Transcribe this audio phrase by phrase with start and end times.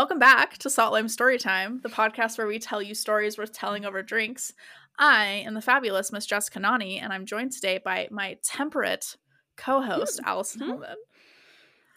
[0.00, 3.84] Welcome back to Salt Lime Storytime, the podcast where we tell you stories worth telling
[3.84, 4.54] over drinks.
[4.98, 9.18] I am the fabulous Miss Jess Kanani, and I'm joined today by my temperate
[9.58, 10.66] co-host Allison Hmm.
[10.68, 10.96] Hillman.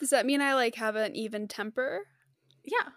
[0.01, 2.01] Does that mean I like have an even temper?
[2.65, 2.89] Yeah,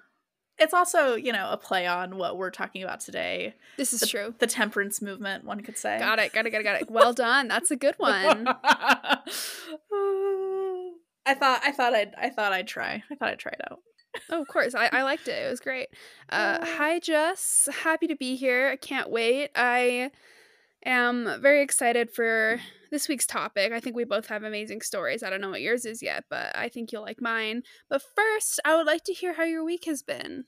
[0.59, 4.07] it's also you know a play on what we're talking about today, This is the,
[4.09, 4.35] true.
[4.41, 5.45] the temperance movement.
[5.45, 6.01] One could say.
[6.01, 6.33] Got it.
[6.33, 6.51] Got it.
[6.51, 6.65] Got it.
[6.65, 6.91] Got it.
[6.91, 7.47] Well done.
[7.47, 8.49] That's a good one.
[8.59, 9.21] I
[11.39, 13.05] thought I thought I'd I thought I'd try.
[13.09, 13.79] I thought I'd try it out.
[14.31, 14.75] Oh, of course.
[14.75, 15.47] I, I liked it.
[15.47, 15.89] It was great.
[16.29, 16.77] Uh, Yeah.
[16.77, 17.69] hi, Jess.
[17.83, 18.69] Happy to be here.
[18.69, 19.51] I can't wait.
[19.55, 20.11] I
[20.85, 23.73] am very excited for this week's topic.
[23.73, 25.23] I think we both have amazing stories.
[25.23, 27.63] I don't know what yours is yet, but I think you'll like mine.
[27.89, 30.45] But first, I would like to hear how your week has been.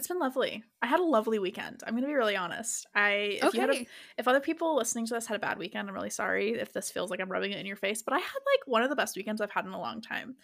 [0.00, 0.64] It's been lovely.
[0.80, 1.82] I had a lovely weekend.
[1.86, 2.86] I'm gonna be really honest.
[2.94, 3.10] I
[3.42, 3.88] if you had a Okay.
[4.16, 6.90] if other people listening to this had a bad weekend, I'm really sorry if this
[6.90, 8.96] feels like I'm rubbing it in your face, but I had like one of the
[8.96, 10.36] best weekends I've had in a long time.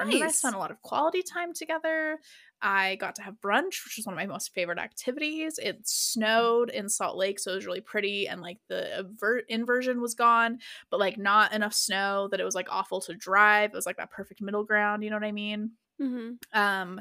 [0.00, 2.18] And I spent a lot of quality time together.
[2.60, 5.58] I got to have brunch, which was one of my most favorite activities.
[5.58, 10.00] It snowed in Salt Lake, so it was really pretty, and like the aver- inversion
[10.00, 10.58] was gone,
[10.90, 13.70] but like not enough snow that it was like awful to drive.
[13.70, 15.72] It was like that perfect middle ground, you know what I mean?
[15.98, 17.00] hmm Um,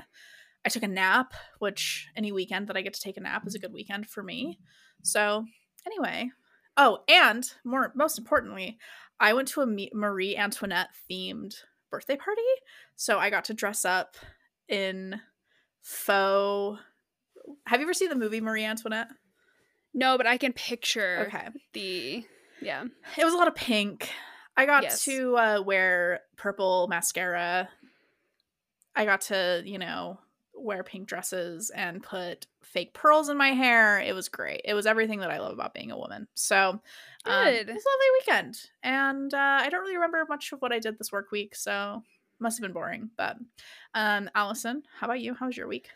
[0.65, 3.55] I took a nap, which any weekend that I get to take a nap is
[3.55, 4.59] a good weekend for me.
[5.01, 5.45] So
[5.85, 6.29] anyway,
[6.77, 8.77] oh, and more most importantly,
[9.19, 11.55] I went to a Marie Antoinette themed
[11.91, 12.41] birthday party.
[12.95, 14.15] So I got to dress up
[14.69, 15.19] in
[15.81, 16.79] faux.
[17.67, 19.09] Have you ever seen the movie Marie Antoinette?
[19.93, 22.25] No, but I can picture Okay, the.
[22.61, 22.85] Yeah.
[23.17, 24.09] it was a lot of pink.
[24.55, 25.03] I got Yes.
[25.05, 27.67] to uh, wear purple mascara.
[28.95, 30.19] I got to, you know,
[30.63, 33.99] wear pink dresses and put fake pearls in my hair.
[33.99, 34.61] It was great.
[34.65, 36.27] It was everything that I love about being a woman.
[36.33, 36.57] So,
[37.25, 38.59] um, it was a lovely weekend.
[38.81, 42.03] And uh, I don't really remember much of what I did this work week, so
[42.39, 43.09] must have been boring.
[43.17, 43.37] But,
[43.93, 45.33] um, Allison, how about you?
[45.33, 45.89] How was your week?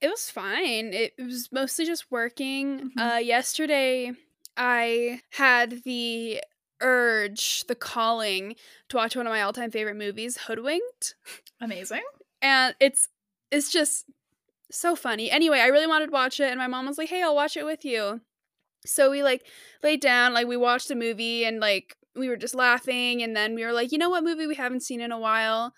[0.00, 0.92] It was fine.
[0.92, 2.90] It, was mostly just working.
[2.96, 3.14] Mhm.
[3.14, 4.12] Uh, yesterday,
[4.56, 6.42] I had the
[6.80, 8.56] urge, the calling
[8.90, 11.14] to watch one of my all-time favorite movies, Hoodwinked,
[11.60, 12.02] Amazing.
[12.42, 13.08] and it's
[13.50, 14.06] it's just
[14.70, 15.30] so funny.
[15.30, 17.56] Anyway, I really wanted to watch it, and my mom was like, "Hey, I'll watch
[17.56, 18.20] it with you."
[18.86, 19.46] So we like
[19.82, 23.54] laid down, like we watched a movie, and like we were just laughing, and then
[23.54, 25.74] we were like, "You know what movie we haven't seen in a while?"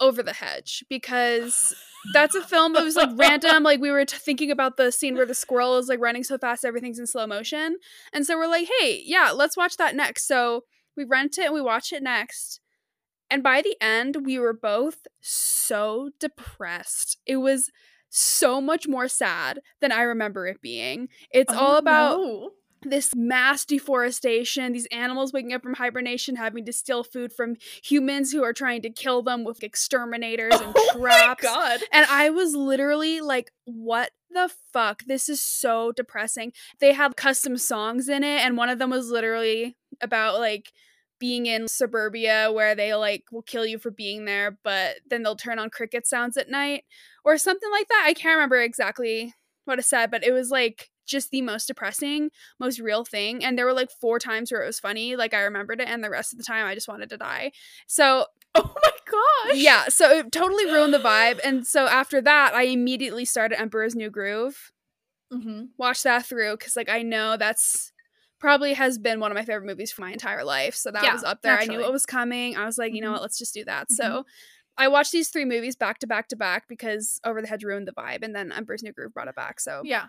[0.00, 1.74] Over the Hedge, because
[2.14, 3.64] that's a film that was like random.
[3.64, 6.38] Like we were t- thinking about the scene where the squirrel is like running so
[6.38, 7.78] fast, everything's in slow motion.
[8.12, 10.28] And so we're like, hey, yeah, let's watch that next.
[10.28, 10.64] So
[10.96, 12.60] we rent it and we watch it next.
[13.30, 17.18] And by the end, we were both so depressed.
[17.26, 17.70] It was
[18.08, 21.08] so much more sad than I remember it being.
[21.30, 22.50] It's all Oh, about no.
[22.82, 28.32] this mass deforestation, these animals waking up from hibernation, having to steal food from humans
[28.32, 31.42] who are trying to kill them with exterminators and Oh my traps.
[31.42, 31.80] god.
[31.92, 35.04] And I was literally like, what the fuck?
[35.04, 36.52] This is so depressing.
[36.80, 40.72] They have custom songs in it, and one of them was literally about like
[41.18, 45.36] being in suburbia where they like will kill you for being there, but then they'll
[45.36, 46.84] turn on cricket sounds at night
[47.24, 48.04] or something like that.
[48.06, 49.34] I can't remember exactly
[49.64, 52.30] what it said, but it was like just the most depressing,
[52.60, 53.44] most real thing.
[53.44, 56.04] And there were like four times where it was funny, like I remembered it, and
[56.04, 57.52] the rest of the time I just wanted to die.
[57.86, 59.56] So Oh my gosh.
[59.56, 61.38] yeah, so it totally ruined the vibe.
[61.44, 64.72] And so after that, I immediately started Emperor's New Groove.
[65.32, 65.64] Mm-hmm.
[65.76, 67.92] Watched that through because, like, I know that's
[68.40, 70.74] probably has been one of my favorite movies for my entire life.
[70.74, 71.54] So that Yeah, was up there.
[71.58, 71.84] I knew naturally.
[71.88, 72.56] it was coming.
[72.56, 73.12] I was like, you know Mhm.
[73.14, 73.90] what, let's just do that.
[73.90, 74.24] So
[74.76, 77.88] I watched these three movies back to back to back because Over the Hedge ruined
[77.88, 79.60] the vibe, and then Emperor's New Groove brought it back.
[79.60, 80.08] So Yeah.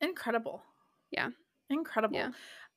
[0.00, 0.62] Incredible.
[1.10, 1.30] Yeah.
[1.70, 2.16] Incredible.
[2.16, 2.30] Yeah.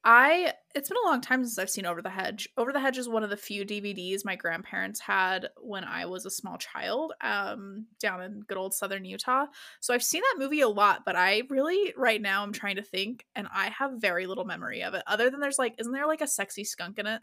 [0.07, 2.47] I it's been a long time since I've seen Over the Hedge.
[2.57, 6.25] Over the Hedge is one of the few DVDs my grandparents had when I was
[6.25, 9.47] a small child, um, down in good old southern Utah.
[9.81, 12.83] So I've seen that movie a lot, but I really right now I'm trying to
[12.83, 15.03] think and I have very little memory of it.
[15.07, 17.21] Other than there's like isn't there like a sexy skunk in it?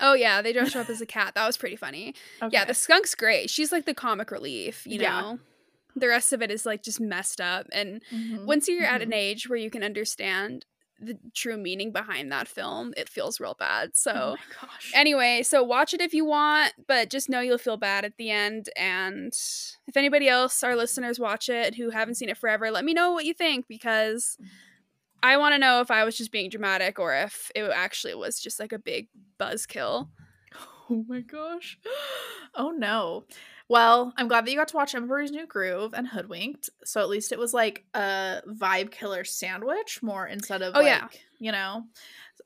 [0.00, 1.34] oh yeah, they dressed her up as a cat.
[1.34, 2.14] That was pretty funny.
[2.50, 3.50] Yeah, the skunk's great.
[3.50, 5.22] She's like the comic relief, you Yeah.
[5.22, 5.38] know.
[5.96, 9.02] The rest of it is like just messed up and Mhm, once you're at mhm.
[9.02, 10.66] an age where you can understand
[11.00, 13.88] the true meaning behind that film, it feels real bad.
[13.88, 14.92] Oh so, Oh my gosh.
[14.94, 18.30] anyway, so watch it if you want, but just know you'll feel bad at the
[18.30, 18.68] end.
[18.76, 19.32] And
[19.86, 23.12] if anybody else, our listeners, watch it who haven't seen it forever, let me know
[23.12, 24.36] what you think because
[25.22, 28.40] I want to know if I was just being dramatic or if it actually was
[28.40, 29.08] just like a big
[29.38, 30.08] buzzkill.
[30.90, 31.78] Oh my gosh.
[32.54, 33.24] Oh no.
[33.68, 36.70] Well, I'm glad that you got to watch Emperor's New Groove and Hoodwinked.
[36.84, 40.86] So at least it was like a vibe killer sandwich more instead of Oh, like,
[40.86, 41.08] yeah.
[41.38, 41.84] you know.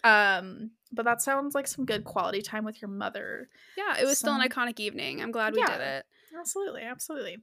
[0.03, 3.49] Um, but that sounds like some good quality time with your mother.
[3.79, 5.23] Yeah, it was still an iconic evening.
[5.23, 5.79] I'm glad we Yeah.
[5.79, 6.05] did it.
[6.39, 7.39] Absolutely, absolutely.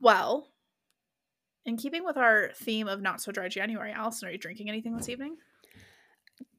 [0.00, 0.48] Well,
[1.64, 4.96] in keeping with our theme of not so dry January, Allison, are you drinking anything
[4.96, 5.36] this evening?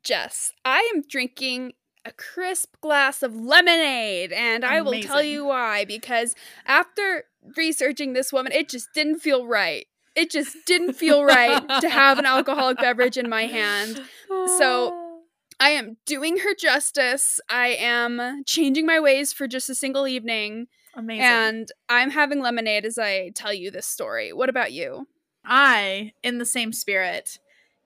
[0.01, 1.73] Jess, I am drinking
[2.05, 5.85] a crisp glass of lemonade, and I will tell you why.
[5.85, 6.35] Because
[6.65, 7.25] after
[7.57, 9.87] researching this woman, it just didn't feel right.
[10.15, 14.01] It just didn't feel right to have an alcoholic beverage in my hand.
[14.29, 15.01] So,
[15.59, 17.39] I am doing her justice.
[17.49, 21.23] I am changing my ways for just a single evening, amazing.
[21.23, 24.33] and I'm having lemonade as I tell you this story.
[24.33, 25.07] What about you?
[25.45, 27.39] I, in the same spirit,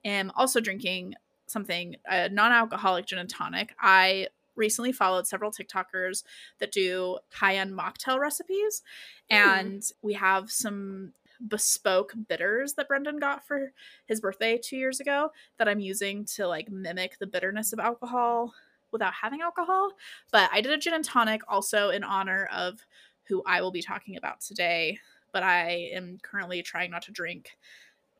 [0.04, 1.14] am also drinking
[1.50, 3.74] something a non-alcoholic gin and tonic.
[3.80, 6.22] I recently followed several TikTokers
[6.58, 8.82] that do high-end mocktail recipes,
[9.30, 9.36] hmm.
[9.36, 11.12] and we have some
[11.48, 13.72] bespoke bitters that Brendan got for
[14.06, 18.52] his birthday two years ago that I'm using to like mimic the bitterness of alcohol
[18.92, 19.92] without having alcohol.
[20.32, 22.84] But I did a gin and tonic also in honor of
[23.24, 24.98] who I will be talking about today.
[25.32, 27.50] But I am currently trying not to drink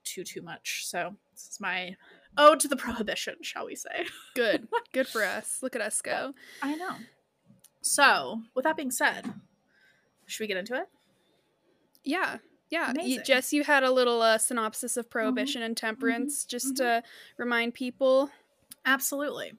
[0.04, 0.86] too too much.
[0.86, 1.96] So this is my
[2.36, 4.06] ode to the prohibition, shall we say?
[4.34, 4.68] Good.
[4.92, 5.58] Good for us.
[5.62, 6.34] Look at us go.
[6.62, 6.96] I know.
[7.82, 9.32] So with that being said,
[10.26, 10.88] should we get into it?
[12.04, 12.38] Yeah.
[12.70, 12.92] Yeah.
[13.02, 16.76] You, Jess, you had a little uh, synopsis of prohibition and temperance just mhm.
[16.76, 17.02] to
[17.36, 18.30] remind people.
[18.86, 19.52] Absolutely.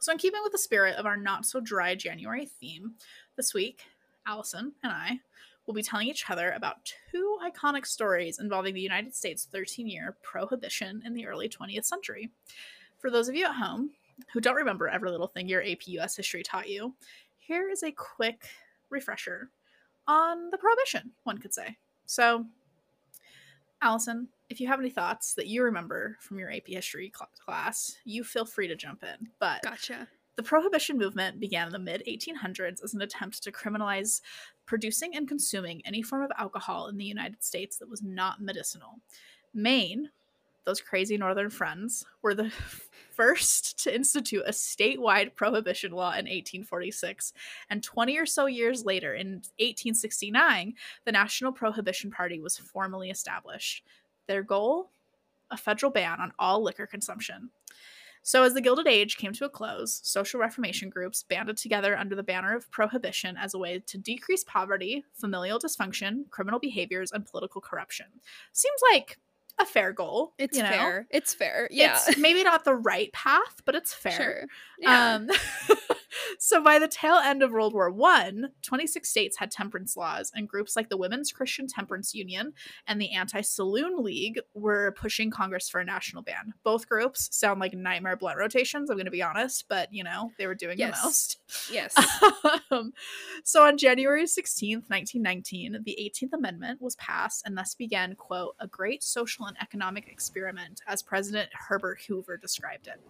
[0.00, 2.92] So, in keeping with the spirit of our not so dry January theme,
[3.36, 3.86] this week,
[4.26, 5.20] Allison and I
[5.68, 10.16] will be telling each other about two iconic stories involving the United States' 13 year
[10.22, 12.30] prohibition in the early 20th century.
[12.96, 13.90] For those of you at home
[14.32, 16.94] who don't remember every little thing your AP US history taught you,
[17.36, 18.48] here is a quick
[18.88, 19.50] refresher
[20.08, 21.76] on the prohibition, one could say.
[22.06, 22.46] So,
[23.82, 27.98] Allison, if you have any thoughts that you remember from your AP history cl- class,
[28.06, 29.28] you feel free to jump in.
[29.38, 30.08] But Gotcha.
[30.38, 34.20] The prohibition movement began in the mid 1800s as an attempt to criminalize
[34.66, 39.00] producing and consuming any form of alcohol in the United States that was not medicinal.
[39.52, 40.10] Maine,
[40.64, 42.52] those crazy northern friends, were the
[43.10, 47.32] first to institute a statewide prohibition law in 1846.
[47.68, 50.74] And 20 or so years later, in 1869,
[51.04, 53.82] the National Prohibition Party was formally established.
[54.28, 54.90] Their goal?
[55.50, 57.50] A federal ban on all liquor consumption.
[58.22, 62.14] So, as the Gilded Age came to a close, social reformation groups banded together under
[62.14, 67.26] the banner of prohibition as a way to decrease poverty, familial dysfunction, criminal behaviors, and
[67.26, 68.06] political corruption.
[68.52, 69.18] Seems like
[69.58, 70.34] a fair goal.
[70.38, 70.70] It's you know?
[70.70, 71.06] fair.
[71.10, 71.68] It's fair.
[71.70, 71.98] Yeah.
[72.06, 74.12] It's maybe not the right path, but it's fair.
[74.12, 74.44] Sure.
[74.78, 75.14] Yeah.
[75.14, 75.28] Um,
[76.38, 80.48] so by the tail end of World War One, 26 states had temperance laws, and
[80.48, 82.52] groups like the Women's Christian Temperance Union
[82.86, 86.54] and the Anti-Saloon League were pushing Congress for a national ban.
[86.64, 88.90] Both groups sound like nightmare blunt rotations.
[88.90, 91.00] I'm going to be honest, but you know they were doing Yes.
[91.00, 91.38] the most.
[91.72, 92.20] yes.
[92.70, 92.92] um,
[93.44, 98.66] so on January 16th, 1919, the 18th Amendment was passed and thus began, quote, a
[98.66, 103.00] great social and economic experiment, as President Herbert Hoover described it.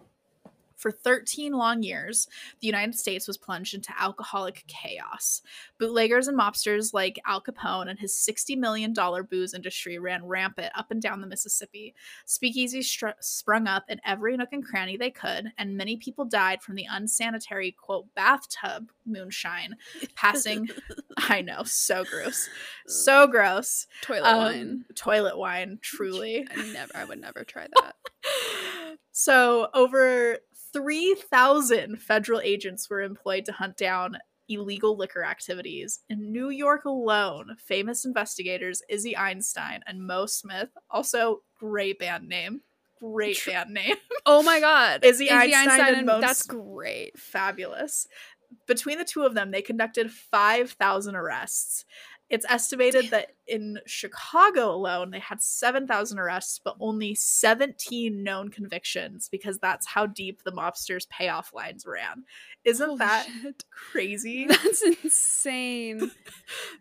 [0.79, 2.27] For 13 long years,
[2.61, 5.41] the United States was plunged into alcoholic chaos.
[5.77, 8.93] Bootleggers and mobsters like Al Capone and his $60 million
[9.29, 11.93] booze industry ran rampant up and down the Mississippi.
[12.25, 16.63] Speakeasies str- sprung up in every nook and cranny they could, and many people died
[16.63, 19.75] from the unsanitary, quote, bathtub moonshine
[20.15, 20.69] passing.
[21.17, 22.47] I know, so gross.
[22.87, 23.85] So gross.
[24.01, 24.85] Toilet Um, wine.
[24.95, 26.47] Toilet wine, truly.
[26.49, 26.91] I never.
[26.95, 27.95] I would never try that.
[29.11, 30.37] so, over
[30.73, 35.99] 3,000 federal agents were employed to hunt down illegal liquor activities.
[36.09, 42.61] In New York alone, famous investigators Izzy Einstein and Moe Smith, also great band name,
[42.99, 43.95] great Tr- band name,
[44.25, 45.03] Oh my God.
[45.03, 47.17] Izzy Einstein and Moe That's great.
[47.17, 48.07] fabulous.
[48.67, 51.85] Between the two of them, they conducted 5,000 arrests.
[52.29, 59.27] It's estimated that in Chicago alone, they had 7,000 arrests, but only 17 known convictions
[59.29, 62.23] because that's how deep the mobsters' payoff lines ran.
[62.65, 63.65] Isn't Holy that shit.
[63.71, 64.45] crazy?
[64.49, 66.11] That's insane.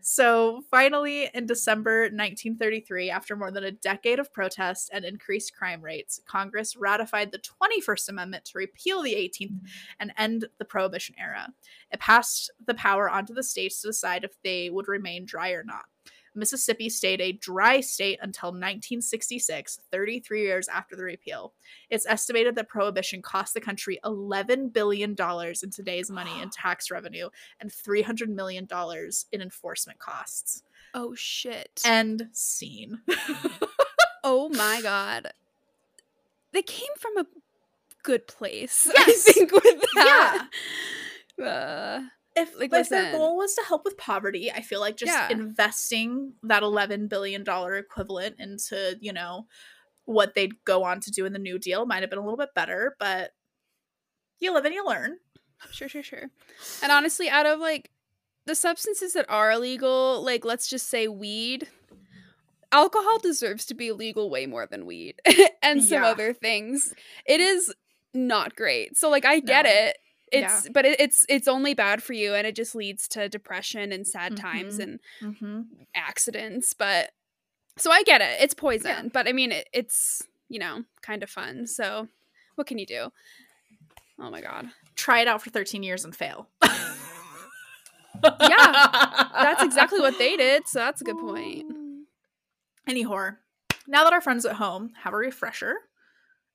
[0.01, 5.83] So finally, in December 1933, after more than a decade of protest and increased crime
[5.83, 9.61] rates, Congress ratified the 21st Amendment to repeal the 18th
[10.01, 11.53] and end the Prohibition era.
[11.91, 15.65] It passed the power onto the states to decide if they would remain dry or
[15.65, 15.85] not.
[16.35, 21.55] Mississippi stayed a dry state until 1966, 33 years after the repeal.
[21.91, 27.29] It's estimated that prohibition cost the country $11 billion in today's money in tax revenue
[27.61, 28.69] and $300 million
[29.33, 30.63] in enforcement costs.
[30.95, 31.83] Oh shit.
[31.85, 33.01] End scene.
[34.25, 35.33] oh my god.
[36.53, 37.27] They came from a
[38.03, 38.91] good place.
[38.93, 39.29] Yes.
[39.29, 40.49] I think with that.
[41.43, 42.01] Uh,
[42.43, 45.29] if Like, like, their goal was to help with poverty, I feel like just Yeah.
[45.31, 49.47] investing that eleven billion dollar equivalent into you know
[50.05, 52.39] what they'd go on to do in the New Deal might have been a little
[52.39, 53.33] bit better, but
[54.41, 55.19] you live and you learn.
[55.73, 56.31] Sure, sure, sure.
[56.83, 57.91] And honestly, out of like
[58.47, 61.69] the substances that are illegal, like let's just say weed,
[62.73, 65.21] alcohol deserves to be illegal way more than weed
[65.63, 66.09] and some Yeah.
[66.09, 66.95] other things.
[67.27, 67.75] It is
[68.15, 68.97] not great.
[68.97, 69.71] So like I get No.
[69.71, 69.99] it.
[70.33, 73.93] It's but it, it's it's only bad for you and it just leads to depression
[73.93, 74.83] and sad times Mhm.
[74.83, 75.61] and Mm-hmm.
[75.95, 77.13] accidents, but
[77.77, 78.41] so I get it.
[78.41, 81.67] It's poison, but I mean it, it's, you know, kind of fun.
[81.67, 82.09] So
[82.57, 83.13] what can you do?
[84.19, 84.69] Oh my god.
[84.97, 86.49] Try it out for thirteen years and fail.
[88.25, 91.67] Yeah, That's exactly what they did, so that's a good point.
[92.87, 93.31] Anyhow,
[93.87, 95.75] now that our friends at home have a refresher,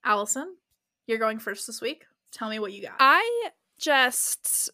[0.04, 0.56] Allison,
[1.08, 2.04] you're going first this week.
[2.32, 2.96] Tell me what you got.
[3.00, 3.50] I
[3.80, 4.70] just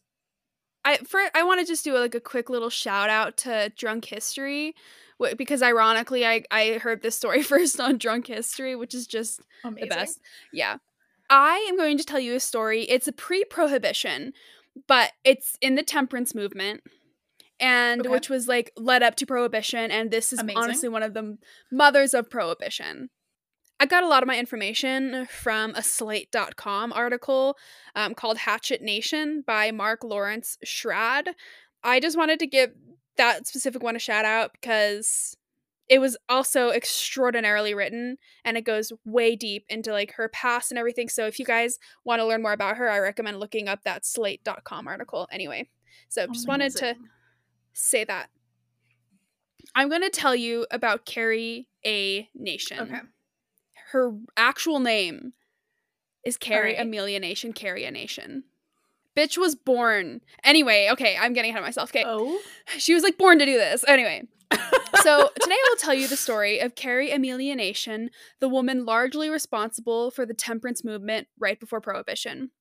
[0.85, 4.05] I for I want to just do like a quick little shout out to Drunk
[4.05, 4.75] History
[5.21, 9.41] wh- because ironically I I heard this story first on Drunk History, which is just
[9.63, 9.89] Amazing.
[9.89, 10.19] the best.
[10.53, 10.77] Yeah.
[11.31, 12.83] I am going to tell you a story.
[12.85, 14.33] It's a pre-prohibition,
[14.87, 16.81] but it's in the temperance movement.
[17.59, 18.09] And Okay.
[18.09, 20.63] which was like led up to prohibition and this is Amazing.
[20.63, 21.37] honestly one of the
[21.71, 23.09] mothers of prohibition.
[23.79, 27.57] I got a lot of my information from a slate.com article
[27.95, 31.29] um, called Hatchet Nation by Mark Lawrence Schrad.
[31.83, 32.71] I just wanted to give
[33.15, 35.37] that specific one a shout out because
[35.87, 40.77] it was also extraordinarily written and it goes way deep into like her past and
[40.77, 41.09] everything.
[41.09, 44.05] So if you guys want to learn more about her, I recommend looking up that
[44.05, 45.69] slate.com article anyway.
[46.09, 46.95] So just wanted to
[47.73, 48.29] say that.
[49.73, 52.29] I'm going to tell you about Carrie A.
[52.35, 52.79] Nation.
[52.79, 52.99] Okay.
[53.91, 55.33] Her actual name
[56.23, 56.87] is Carrie Alright.
[56.87, 57.91] Amelia Nation, Carrie A.
[57.91, 58.43] Nation.
[59.17, 60.21] Bitch was born.
[60.43, 61.89] Anyway, okay, I'm getting ahead of myself.
[61.89, 62.03] Okay.
[62.05, 62.39] Oh.
[62.77, 63.83] She was like born to do this.
[63.87, 64.23] Anyway.
[65.01, 69.29] so today I will tell you the story of Carrie Amelia Nation, the woman largely
[69.29, 72.51] responsible for the temperance movement right before Prohibition.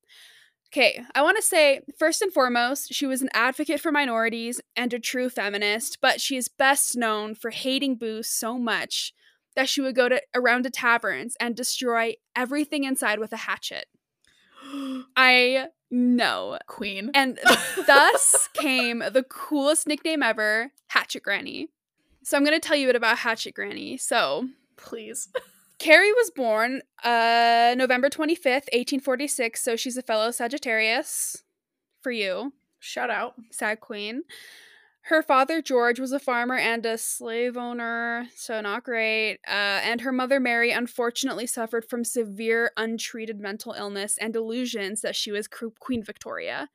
[0.71, 4.93] Okay, I want to say, first and foremost, she was an advocate for minorities and
[4.93, 9.15] a true feminist, but she is best known for hating booze so much
[9.59, 13.87] that she would go to around to taverns and destroy everything inside with a hatchet.
[15.17, 16.59] I know.
[16.69, 17.11] Queen.
[17.13, 17.41] And
[17.89, 21.71] thus came the coolest nickname ever, Hatchet Granny.
[22.23, 23.97] So I'm going to tell you a bit about Hatchet Granny.
[23.97, 24.47] So,
[24.77, 25.29] Please.
[25.81, 31.43] Carrie was born uh November 25th, 1846, so she's a fellow Sagittarius
[32.01, 33.35] for you, Shout out.
[33.51, 34.23] sad queen.
[35.09, 39.39] Her father George was a farmer and a slave owner, so not great.
[39.47, 45.17] Uh, and her mother Mary unfortunately suffered from severe untreated mental illness and delusions that
[45.17, 46.69] she was Queen Victoria.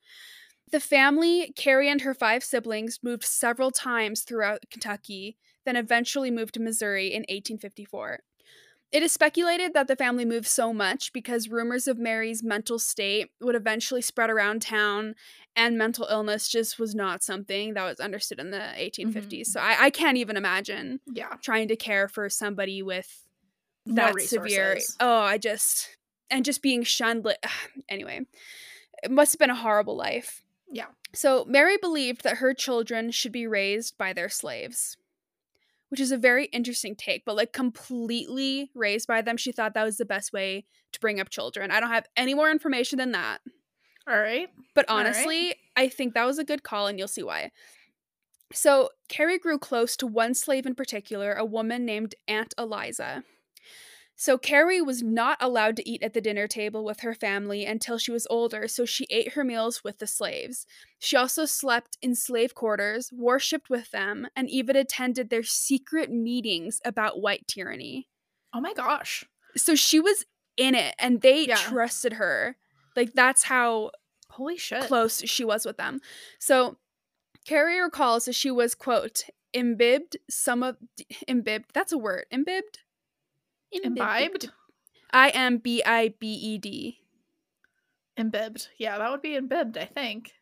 [0.72, 6.54] The family, Carrie and her five siblings, moved several times throughout Kentucky, then eventually moved
[6.54, 8.18] to Missouri in 1854.
[8.94, 13.32] It is speculated that the family moved so much because rumors of Mary's mental state
[13.40, 15.16] would eventually spread around town,
[15.56, 19.46] and mental illness just was not something that was understood in the mm-hmm, 1850s.
[19.46, 19.82] So mm-hmm.
[19.82, 21.34] I, I can't even imagine Yeah.
[21.42, 23.26] trying to care for somebody with
[23.84, 24.78] No that severe.
[25.00, 25.96] Oh, I just
[26.30, 27.24] and just being shunned.
[27.24, 27.34] Li-
[27.88, 28.20] anyway,
[29.02, 30.44] it must have been a horrible life.
[30.70, 30.86] Yeah.
[31.12, 34.96] So Mary believed that her children should be raised by their slaves,
[35.94, 37.24] which is a very interesting take.
[37.24, 41.20] But like completely raised by them, she thought that was the best way to bring
[41.20, 41.70] up children.
[41.70, 43.42] I don't have any more information than that.
[44.08, 44.48] All right.
[44.74, 45.06] But All right.
[45.06, 47.52] honestly, I think that was a good call, and you'll see why.
[48.52, 53.22] So, Carrie grew close to one slave in particular, a woman named Aunt Eliza.
[54.16, 57.98] So, Carrie was not allowed to eat at the dinner table with her family until
[57.98, 60.66] she was older, so she ate her meals with the slaves.
[61.00, 66.80] She also slept in slave quarters, worshipped with them, and even attended their secret meetings
[66.84, 68.08] about white tyranny.
[68.52, 69.24] Oh my gosh.
[69.56, 70.24] So, she was
[70.56, 71.56] in it, and they Yeah.
[71.56, 72.56] trusted her.
[72.94, 73.90] Like, that's how
[74.30, 74.84] Holy shit.
[74.84, 76.00] close she was with them.
[76.38, 76.78] So
[77.44, 80.76] Carrie recalls that she was, quote, imbibed some of
[81.26, 81.70] imbibed.
[81.74, 82.26] That's a word.
[82.30, 82.80] Imbibed?
[83.82, 84.50] Imbibed?
[85.12, 86.98] I M B I B E D.
[88.16, 88.68] Imbibed.
[88.78, 90.32] Yeah, that would be imbibed, I think.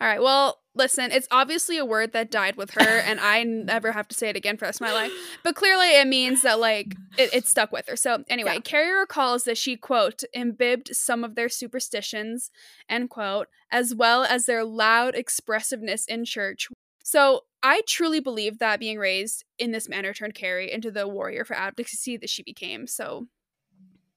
[0.00, 0.20] All right.
[0.20, 4.14] Well, listen, it's obviously a word that died with her, and I never have to
[4.14, 5.12] say it again for the rest of my life.
[5.42, 7.96] But clearly, it means that like it, it stuck with her.
[7.96, 8.60] So anyway, Yeah.
[8.60, 12.50] Carrie recalls that she quote imbibed some of their superstitions
[12.88, 16.68] end quote as well as their loud expressiveness in church.
[17.06, 21.44] So I truly believe that being raised in this manner turned Carrie into the warrior
[21.44, 22.88] for advocacy that she became.
[22.88, 23.28] So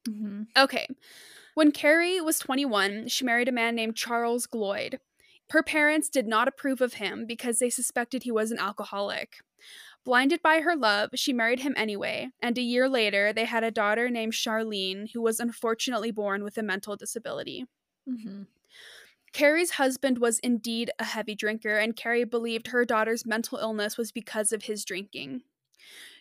[0.08, 0.44] Mm-hmm.
[0.58, 0.88] Okay.
[1.54, 4.98] When Carrie was 21, she married a man named Charles Gloyd.
[5.52, 9.36] Her parents did not approve of him because they suspected he was an alcoholic.
[10.04, 13.70] Blinded by her love, she married him anyway, and a year later, they had a
[13.70, 17.66] daughter named Charlene, who was unfortunately born with a mental disability.
[18.10, 18.44] Mm-hmm.
[19.34, 24.12] Carrie's husband was indeed a heavy drinker, and Carrie believed her daughter's mental illness was
[24.12, 25.42] because of his drinking.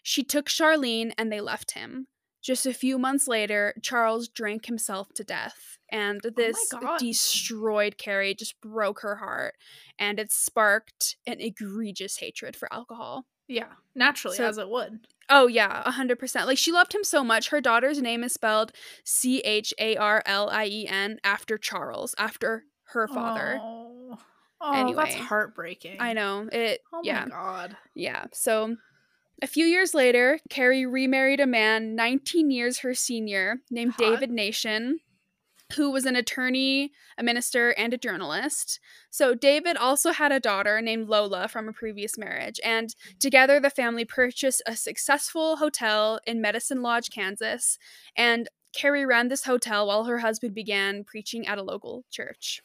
[0.02, 2.06] She took Charlene and they left him.
[2.40, 6.98] Just a few months later, Charles drank himself to death, and oh this God.
[6.98, 9.54] destroyed Carrie, just broke her heart,
[9.98, 13.26] and it sparked an egregious hatred for alcohol.
[13.48, 15.00] Yeah, naturally, So- as it would.
[15.30, 16.46] Oh yeah, a hundred percent.
[16.46, 17.48] Like she loved him so much.
[17.50, 18.72] Her daughter's name is spelled
[19.04, 23.58] C H A R L I E N after Charles, after her father.
[23.60, 24.18] Oh,
[24.60, 25.96] oh that's heartbreaking.
[26.00, 26.80] I know it.
[26.92, 27.76] Oh yeah, my god.
[27.94, 28.26] yeah.
[28.32, 28.76] So,
[29.42, 33.98] a few years later, Carrie remarried a man 19 years her senior named Hot.
[33.98, 35.00] David Nation,
[35.74, 38.80] who was an attorney, a minister, and a journalist.
[39.10, 43.70] So, David also had a daughter named Lola from a previous marriage, and together the
[43.70, 47.78] family purchased a successful hotel in Medicine Lodge, Kansas.
[48.16, 52.62] And Carrie ran this hotel while her husband began preaching at a local church.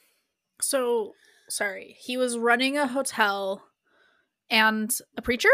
[0.64, 1.14] So
[1.50, 3.64] sorry, he was running a hotel
[4.50, 5.50] and a preacher.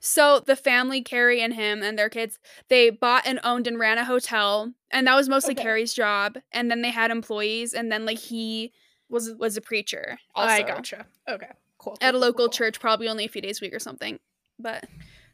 [0.00, 3.96] So the family, Carrie and him and their kids, they bought and owned and ran
[3.96, 5.62] a hotel, and that was mostly Okay.
[5.62, 6.38] Carrie's job.
[6.52, 8.72] And then they had employees, and then like he
[9.08, 10.18] Was was a preacher.
[10.34, 11.06] Also, I gotcha.
[11.28, 11.96] Okay, cool.
[12.00, 12.52] At a local cool, cool.
[12.52, 14.18] church, probably only a few days a week or something.
[14.58, 14.84] But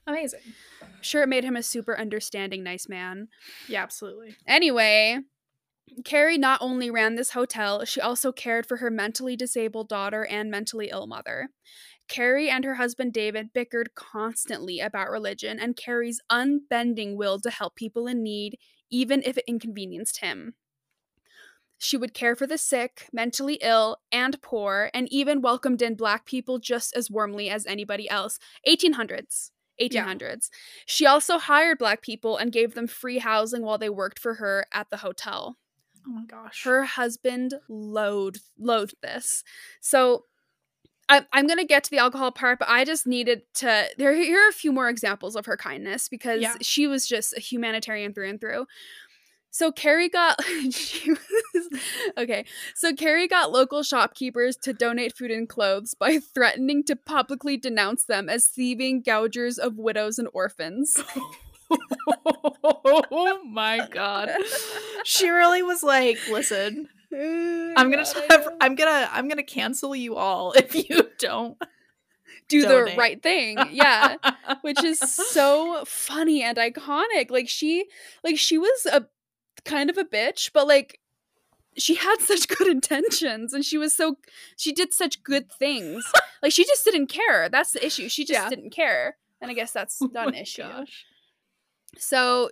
[0.06, 0.54] Amazing.
[1.02, 3.28] Sure it made him a super understanding, nice man.
[3.68, 4.36] Yeah, absolutely.
[4.46, 5.18] Anyway,
[6.04, 10.50] Carrie not only ran this hotel, she also cared for her mentally disabled daughter and
[10.50, 11.50] mentally ill mother.
[12.08, 17.76] Carrie and her husband David bickered constantly about religion and Carrie's unbending will to help
[17.76, 18.58] people in need,
[18.90, 20.54] even if it inconvenienced him.
[21.78, 26.26] She would care for the sick, mentally ill, and poor, and even welcomed in black
[26.26, 28.38] people just as warmly as anybody else.
[28.68, 29.50] 1800s.
[29.80, 30.50] 1800s.
[30.84, 34.66] She also hired black people and gave them free housing while they worked for her
[34.74, 35.56] at the hotel.
[36.06, 36.64] Oh my gosh.
[36.64, 39.44] Her husband loathed loathed this.
[39.80, 40.24] So
[41.08, 43.86] I, I'm gonna get to the alcohol part, but I just needed to.
[43.98, 46.54] There, here are a few more examples of her kindness because Yeah.
[46.62, 48.66] she was just a humanitarian through and through.
[49.52, 51.80] So Carrie got she was,
[52.16, 52.44] okay.
[52.76, 58.04] So Carrie got local shopkeepers to donate food and clothes by threatening to publicly denounce
[58.04, 60.96] them as thieving gougers of widows and orphans.
[61.16, 61.34] Oh.
[61.70, 64.30] Oh my god.
[65.04, 68.48] She really was like, listen, I'm gonna have.
[68.60, 71.56] I'm gonna I'm gonna cancel you all if you don't
[72.48, 73.58] do the right thing.
[73.72, 74.16] Yeah.
[74.62, 77.30] which is so funny and iconic.
[77.30, 77.86] Like she
[78.24, 79.06] like she was a
[79.64, 81.00] kind of a bitch, but like
[81.76, 84.16] she had such good intentions and she was so
[84.56, 86.04] she did such good things.
[86.42, 87.48] like she just didn't care.
[87.48, 88.08] That's the issue.
[88.08, 88.48] She just Yeah.
[88.48, 89.16] didn't care.
[89.40, 90.62] And I guess that's oh not an Oh my issue.
[90.62, 91.04] gosh.
[91.96, 92.50] So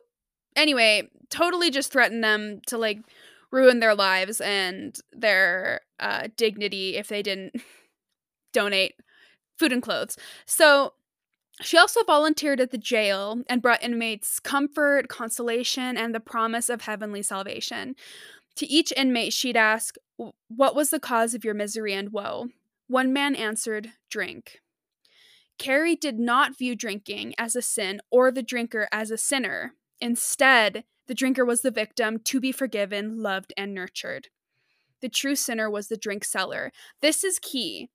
[0.57, 3.01] anyway, totally just threatened them to like
[3.51, 7.63] ruin their lives and their uh, dignity if they didn't
[8.53, 8.95] donate
[9.59, 10.17] food and clothes.
[10.47, 10.93] So
[11.61, 16.83] she also volunteered at the jail and brought inmates comfort, consolation, and the promise of
[16.83, 17.97] heavenly salvation.
[18.57, 19.97] To each inmate, she'd ask,
[20.49, 22.49] What was the cause of your misery and woe?
[22.87, 24.61] One man answered, Drink.
[25.59, 29.75] Carrie did not view drinking as a sin or the drinker as a sinner.
[30.01, 34.29] Instead, the drinker was the victim to be forgiven, loved, and nurtured.
[35.01, 36.73] The true sinner was the drink seller.
[37.01, 37.89] This is key.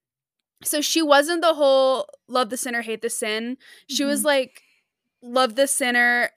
[0.63, 3.58] So she wasn't the whole love the sinner, hate the sin.
[3.88, 4.28] She was mm-hmm.
[4.28, 4.62] like,
[5.21, 6.32] love the sinner,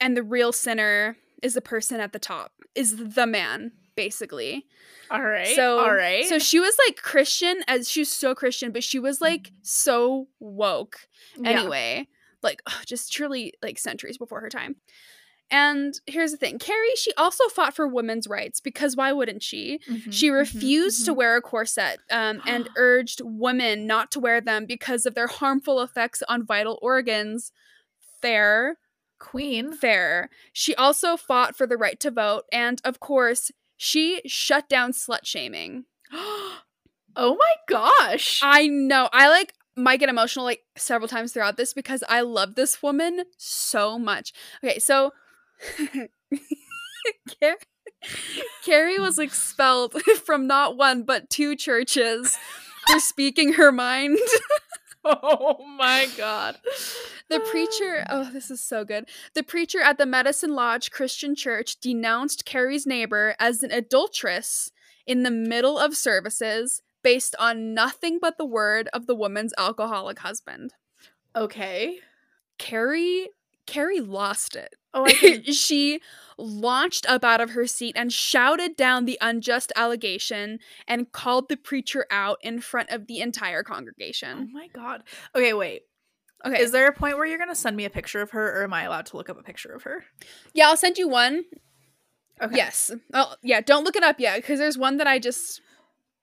[0.00, 4.66] and the real sinner is the person at the top, is the man, basically.
[5.10, 5.54] All right.
[5.56, 6.24] So all right.
[6.26, 10.28] So she was like Christian as she was so Christian, but she was like so
[10.38, 11.00] woke
[11.36, 11.50] Yeah.
[11.50, 12.08] anyway.
[12.42, 14.76] Like ugh, just truly like centuries before her time.
[15.52, 16.60] And here's the thing.
[16.60, 19.80] Carrie, she also fought for women's rights because why wouldn't she?
[19.88, 21.16] Mhm, She mhm, refused to mhm.
[21.16, 25.80] wear a corset um, and urged women not to wear them because of their harmful
[25.80, 27.50] effects on vital organs.
[28.22, 28.76] Fair,
[29.18, 29.72] Queen.
[29.72, 30.30] fair.
[30.52, 33.50] She also fought for the right to vote, and of course,
[33.82, 35.86] she shut down slut shaming.
[36.12, 36.58] oh
[37.16, 38.38] my gosh.
[38.44, 39.08] I know.
[39.10, 43.22] I like might get emotional like several times throughout this because I love this woman
[43.38, 44.34] so much.
[44.62, 45.14] Okay, so
[47.40, 47.56] Car-
[48.66, 49.94] Carrie was expelled
[50.26, 52.36] from not one but two churches
[52.86, 54.18] for speaking her mind.
[55.04, 56.58] oh my god.
[57.28, 59.08] The preacher, oh, this is so good.
[59.34, 64.70] The preacher at the Medicine Lodge Christian Church denounced Carrie's neighbor as an adulteress
[65.06, 70.18] in the middle of services, based on nothing but the word of the woman's alcoholic
[70.18, 70.74] husband.
[71.34, 71.98] Okay.
[72.58, 73.28] Carrie
[73.66, 74.74] Carrie lost it.
[74.92, 76.00] Oh, I she
[76.38, 81.56] launched up out of her seat and shouted down the unjust allegation and called the
[81.56, 84.30] preacher out in front of the entire congregation.
[84.30, 84.52] oh congregation.
[84.52, 85.02] my god.
[85.34, 85.82] Okay, wait.
[86.44, 86.62] Okay.
[86.62, 88.72] Is there a point where you're gonna send me a picture of her, or am
[88.72, 90.04] I allowed to look up a picture of her?
[90.54, 91.44] yeah, I'll send you one.
[92.42, 92.56] Okay.
[92.56, 92.90] Yes.
[93.12, 95.60] Oh, yeah, don't look it up yet because there's one that I just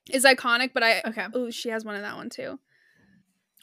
[0.10, 1.26] is iconic, but I Okay.
[1.34, 2.60] Oh, she has one in that one too.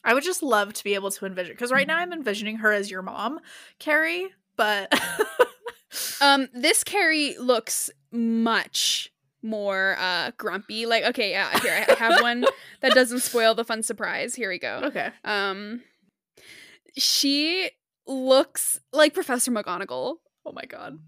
[0.04, 2.72] I would just love to be able to envision because right now I'm envisioning her
[2.72, 3.40] as your mom,
[3.78, 4.92] Carrie, but
[6.20, 9.12] Um this Carrie looks much
[9.42, 10.86] more uh grumpy.
[10.86, 12.44] Like okay, yeah, here I have one
[12.80, 14.34] that doesn't spoil the fun surprise.
[14.34, 14.80] Here we go.
[14.84, 15.10] okay.
[15.24, 15.82] Um
[16.96, 17.70] she
[18.06, 20.16] looks like Professor McGonagall.
[20.46, 20.98] Oh my god.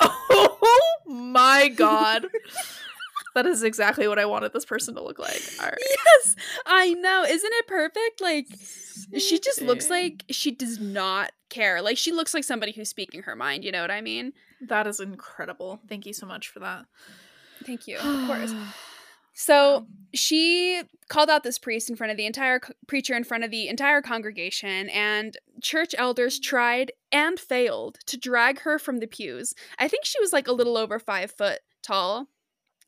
[0.30, 2.26] Oh my god.
[3.38, 5.40] That is exactly what I wanted this person to look like.
[5.60, 5.78] All right.
[5.80, 6.34] Yes,
[6.66, 7.22] I know.
[7.22, 8.20] Isn't it perfect?
[8.20, 8.46] Like
[9.16, 11.80] she just looks like she does not care.
[11.80, 14.32] Like she looks like somebody who's speaking her mind, you know what I mean?
[14.60, 15.80] that is incredible.
[15.88, 16.86] Thank you so much for that.
[17.64, 17.98] Thank you.
[18.02, 18.52] Of course.
[19.34, 23.22] So um, she called out this priest in front of the entire co- preacher in
[23.22, 28.98] front of the entire congregation and church elders tried and failed to drag her from
[28.98, 29.54] the pews.
[29.78, 32.26] I think she was like a little over 5 foot tall.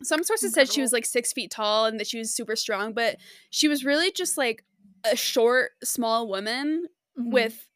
[0.02, 2.92] Some sources said she was like 6 feet tall and that she was super strong,
[2.94, 3.16] but
[3.50, 4.64] she was really just like
[5.04, 6.86] a short small woman
[7.18, 7.32] Mhm.
[7.32, 7.66] with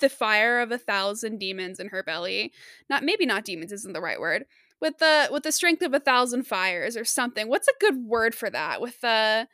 [0.00, 2.52] the fire of a thousand demons in her belly.
[2.88, 4.44] Not maybe not demons isn't the right word.
[4.80, 7.48] With the with the strength of a thousand fires or something.
[7.48, 8.80] What's a good word for that?
[8.80, 9.48] With the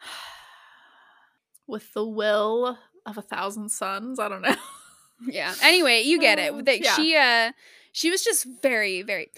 [1.66, 4.18] with the will of a thousand suns.
[4.18, 4.54] I don't know.
[5.26, 5.54] yeah.
[5.62, 6.52] Anyway, you get it.
[6.64, 6.94] That yeah.
[6.96, 7.52] she uh
[7.92, 9.30] she was just very very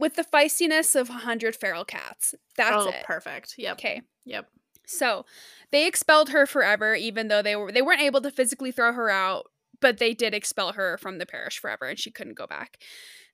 [0.00, 2.34] with the feistiness of a hundred feral cats.
[2.56, 3.04] That's oh, it.
[3.04, 3.54] perfect.
[3.58, 3.74] Yep.
[3.74, 4.02] Okay.
[4.24, 4.48] Yep.
[4.86, 5.24] So
[5.70, 9.10] they expelled her forever, even though they were they weren't able to physically throw her
[9.10, 9.46] out,
[9.80, 12.78] but they did expel her from the parish forever, and she couldn't go back.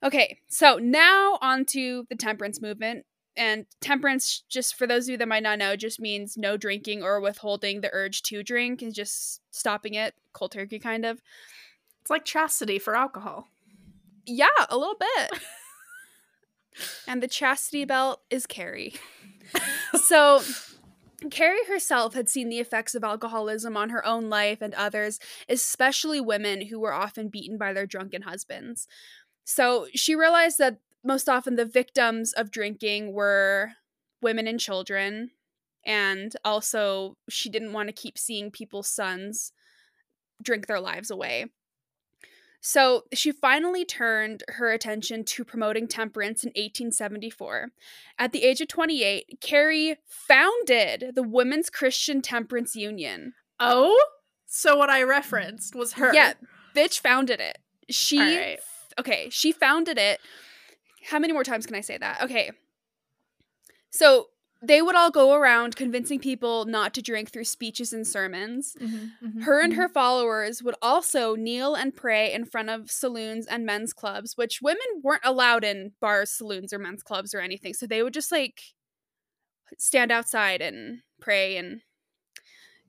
[0.02, 3.06] Okay, so now on to the temperance movement.
[3.38, 7.02] And temperance, just for those of you that might not know, just means no drinking
[7.02, 11.20] or withholding the urge to drink and just stopping it, cold turkey kind of.
[12.00, 13.48] It's like chastity for alcohol.
[14.24, 15.38] Yeah, a little bit.
[17.06, 18.94] and the chastity belt is Carrie.
[19.94, 20.42] so
[21.30, 26.20] Carrie herself had seen the effects of alcoholism on her own life and others, especially
[26.20, 28.86] women who were often beaten by their drunken husbands.
[29.44, 33.72] So she realized that most often the victims of drinking were
[34.20, 35.30] women and children.
[35.84, 39.52] And also, she didn't want to keep seeing people's sons
[40.42, 41.46] drink their lives away.
[42.60, 47.68] So she finally turned her attention to promoting temperance in 1874.
[48.18, 53.34] At the age of 28, Carrie founded the Women's Christian Temperance Union.
[53.60, 54.02] Oh,
[54.46, 56.12] so what I referenced was her.
[56.14, 56.34] Yeah,
[56.74, 57.58] bitch founded it.
[57.90, 58.58] She right.
[58.98, 60.20] okay, she founded it.
[61.10, 62.22] How many more times can I say that?
[62.22, 62.50] Okay.
[63.90, 64.28] So
[64.66, 68.74] they would all go around convincing people not to drink through speeches and sermons.
[68.80, 69.76] Mhm, mhm, Her and mhm.
[69.76, 74.60] her followers would also kneel and pray in front of saloons and men's clubs, which
[74.62, 77.74] women weren't allowed in bars, saloons, or men's clubs or anything.
[77.74, 78.60] So they would just like
[79.78, 81.82] stand outside and pray and,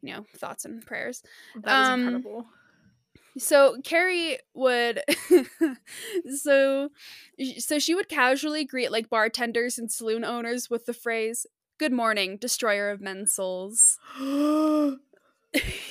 [0.01, 1.21] you know, thoughts and prayers.
[1.63, 2.47] That is um, incredible.
[3.37, 5.01] So Carrie would,
[6.35, 6.89] so,
[7.59, 11.45] so she would casually greet like bartenders and saloon owners with the phrase,
[11.77, 13.97] "Good morning, destroyer of men's souls."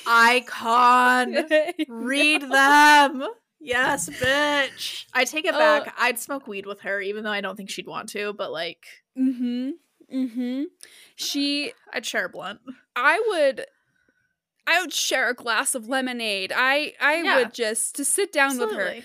[0.05, 1.35] Icon.
[1.87, 3.23] Read them.
[3.59, 5.05] Yes, bitch.
[5.13, 5.57] I take it Oh.
[5.57, 5.93] back.
[5.97, 8.85] I'd smoke weed with her, even though I don't think she'd want to, but like,
[9.17, 9.71] Mm-hmm.
[10.13, 10.63] Mm-hmm.
[11.15, 12.59] She I'd share a blunt.
[12.95, 13.65] I would
[14.67, 16.53] I would share a glass of lemonade.
[16.55, 17.37] I I Yeah.
[17.37, 18.95] would just to sit down with her.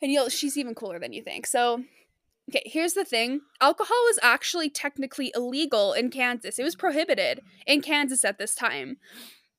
[0.00, 1.46] And you'll she's even cooler than you think.
[1.46, 1.84] So
[2.50, 3.40] okay, here's the thing.
[3.60, 6.58] Alcohol was actually technically illegal in Kansas.
[6.58, 8.96] It was prohibited in Kansas at this time.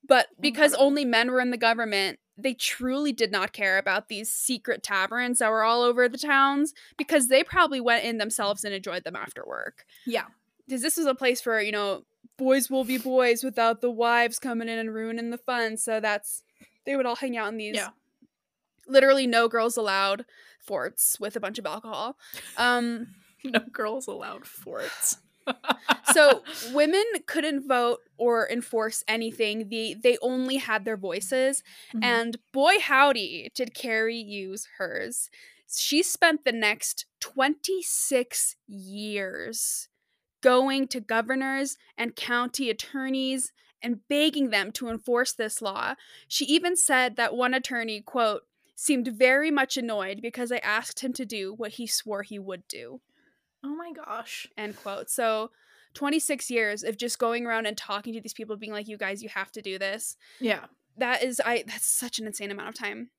[0.06, 4.08] But oh, because only men were in the government, they truly did not care about
[4.08, 8.64] these secret taverns that were all over the towns because they probably went in themselves
[8.64, 10.24] and enjoyed them after work Yeah.
[10.66, 12.04] because this was a place for you know
[12.36, 16.42] boys will be boys without the wives coming in and ruining the fun so that's
[16.84, 17.90] they would all hang out in these Yeah.
[18.88, 20.24] literally no girls allowed
[20.64, 22.16] forts with a bunch of alcohol
[22.56, 23.08] um
[23.44, 25.18] No girls allowed forts.
[26.14, 31.62] so women couldn't vote or enforce anything they they only had their voices
[31.94, 32.02] Mhm.
[32.04, 35.28] and boy howdy did carrie use hers
[35.68, 39.88] she spent the next 26 years
[40.42, 45.94] going to governors and county attorneys and begging them to enforce this law.
[46.28, 48.42] She even said that one attorney, quote,
[48.74, 52.66] seemed very much annoyed because I asked him to do what he swore he would
[52.68, 53.00] do.
[53.64, 54.46] Oh my gosh.
[54.56, 55.08] End quote.
[55.10, 55.50] So
[55.94, 59.22] 26 years of just going around and talking to these people being like you guys
[59.22, 60.16] you have to do this.
[60.40, 60.66] Yeah.
[60.96, 63.10] That is I that's such an insane amount of time.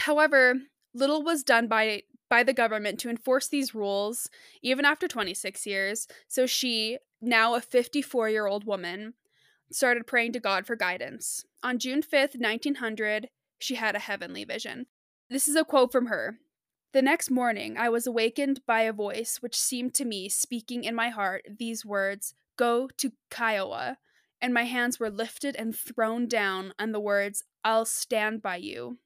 [0.00, 0.54] However,
[0.94, 4.28] little was done by by the government to enforce these rules
[4.62, 6.06] even after 26 years.
[6.26, 9.14] So she, now a 54-year-old woman,
[9.70, 11.44] started praying to God for guidance.
[11.62, 13.28] On June 5th, 1900,
[13.58, 14.86] she had a heavenly vision.
[15.30, 16.38] This is a quote from her.
[16.92, 20.94] The next morning, I was awakened by a voice which seemed to me speaking in
[20.94, 23.98] my heart these words Go to Kiowa.
[24.40, 28.98] And my hands were lifted and thrown down, and the words, I'll stand by you.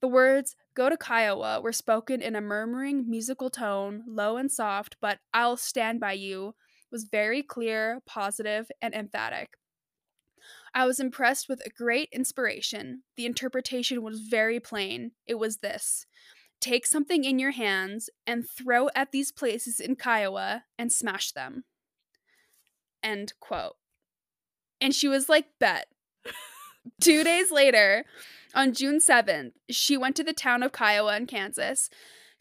[0.00, 4.96] The words, Go to Kiowa, were spoken in a murmuring musical tone, low and soft,
[5.00, 6.54] but I'll stand by you
[6.92, 9.56] was very clear, positive, and emphatic.
[10.74, 13.02] I was impressed with a great inspiration.
[13.16, 15.12] The interpretation was very plain.
[15.26, 16.06] It was this
[16.60, 21.64] take something in your hands and throw at these places in Kiowa and smash them.
[23.02, 23.74] End quote.
[24.80, 25.88] And she was like, bet.
[27.00, 28.04] Two days later,
[28.54, 31.90] on June 7th, she went to the town of Kiowa in Kansas,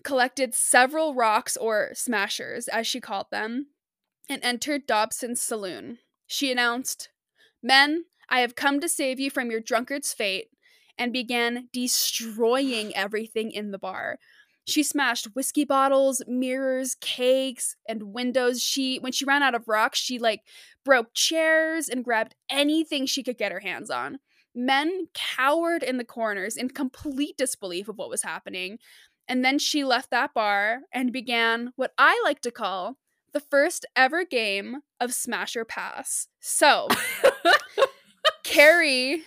[0.03, 3.67] collected several rocks or smashers, as she called them,
[4.29, 5.97] and entered Dobson's saloon.
[6.27, 7.09] She announced,
[7.63, 10.47] Men, I have come to save you from your drunkard's fate,
[10.97, 14.19] and began destroying everything in the bar.
[14.65, 18.61] She smashed whiskey bottles, mirrors, cakes, and windows.
[18.61, 20.41] She when she ran out of rocks, she like
[20.85, 24.19] broke chairs and grabbed anything she could get her hands on.
[24.53, 28.77] Men cowered in the corners in complete disbelief of what was happening.
[29.27, 32.97] And then she left that bar and began what I like to call
[33.33, 36.27] the first ever game of Smasher Pass.
[36.41, 36.89] So,
[38.51, 39.23] Carrie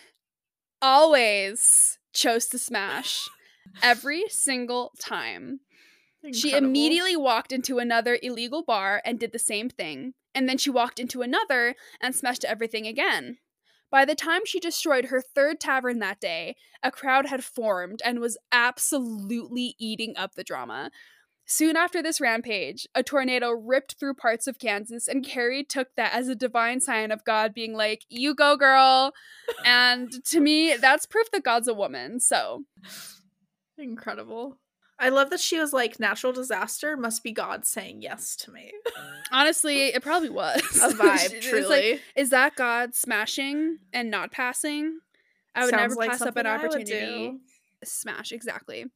[0.83, 3.27] always chose to smash
[3.83, 5.61] every single time.
[6.23, 6.39] Incredible.
[6.39, 10.13] She immediately walked into another illegal bar and did the same thing.
[10.35, 13.39] And then she walked into another and smashed everything again.
[13.91, 18.19] By the time she destroyed her third tavern that day, a crowd had formed and
[18.19, 20.91] was absolutely eating up the drama.
[21.47, 26.15] Soon after this rampage, a tornado ripped through parts of Kansas, and Carrie took that
[26.15, 29.13] as a divine sign of God being like, You go, girl.
[29.65, 32.19] and to me, that's proof that God's a woman.
[32.21, 32.65] So,
[33.77, 34.59] Incredible.
[34.99, 38.73] I love that she was like, natural disaster must be God saying yes to me.
[39.33, 40.61] honestly, it probably was.
[40.83, 41.93] A vibe, truly.
[41.93, 45.01] like, is that God smashing and not passing?
[45.55, 47.39] I would Sounds never like pass up an something I would opportunity.
[47.83, 48.87] Smash, exactly.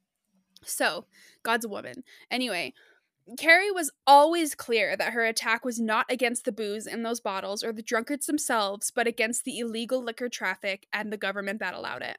[0.65, 1.07] So,
[1.43, 2.05] God's a woman.
[2.31, 2.75] Anyway,
[3.37, 7.63] Carrie was always clear that her attack was not against the booze in those bottles
[7.63, 12.03] or the drunkards themselves, but against the illegal liquor traffic and the government that allowed
[12.03, 12.19] it.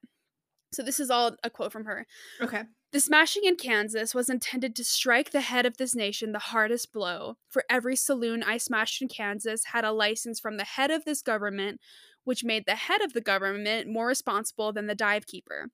[0.72, 2.06] So, this is all a quote from her.
[2.42, 2.64] Okay.
[2.92, 6.92] The smashing in Kansas was intended to strike the head of this nation the hardest
[6.92, 11.06] blow, for every saloon I smashed in Kansas had a license from the head of
[11.06, 11.80] this government,
[12.24, 15.70] which made the head of the government more responsible than the dive keeper.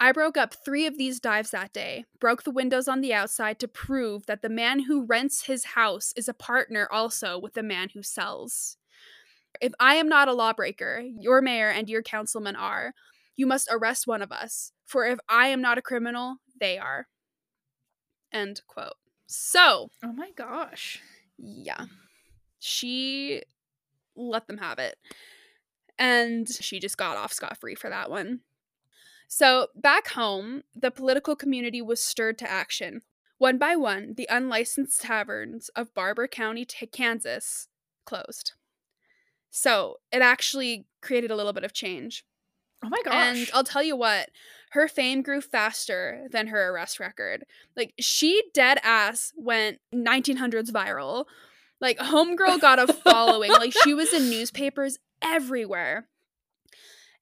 [0.00, 3.58] I broke up three of these dives that day, broke the windows on the outside
[3.60, 7.64] to prove that the man who rents his house is a partner also with the
[7.64, 8.76] man who sells.
[9.60, 12.94] If I am not a lawbreaker, your mayor and your councilman are.
[13.34, 17.06] You must arrest one of us, for if I am not a criminal, they are.
[18.32, 18.94] End quote.
[19.26, 21.00] So, Oh my gosh.
[21.38, 21.86] yeah,
[22.60, 23.42] she
[24.16, 24.96] let them have it.
[25.98, 28.40] And she just got off scot free for that one.
[29.30, 33.02] So, back home, the political community was stirred to action.
[33.36, 37.68] One by one, the unlicensed taverns of Barber County, Kansas
[38.06, 38.52] closed.
[39.50, 42.24] So, it actually created a little bit of change.
[42.82, 43.14] Oh my gosh.
[43.14, 44.30] And I'll tell you what,
[44.70, 47.44] her fame grew faster than her arrest record.
[47.76, 51.24] Like she dead ass went 1900s viral.
[51.80, 53.50] Like homegirl got a following.
[53.50, 56.06] like she was in newspapers everywhere.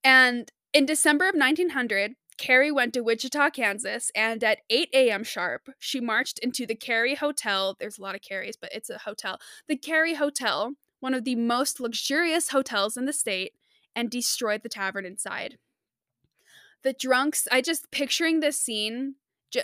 [0.05, 5.25] And in December of 1900, Carrie went to Wichita, Kansas, and at 8 a.m.
[5.25, 7.75] sharp, she marched into the Carey Hotel.
[7.81, 9.39] There's a lot of Carries, but it's a hotel.
[9.69, 13.55] The Carey Hotel, one of the most luxurious hotels in the state,
[13.95, 15.57] and destroyed the tavern inside.
[16.83, 19.15] The drunks, I just picturing this scene.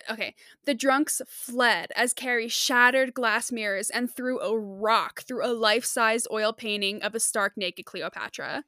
[0.08, 5.52] Okay, the drunks fled as Carrie shattered glass mirrors and threw a rock through a
[5.52, 8.64] life size oil painting of a stark naked Cleopatra.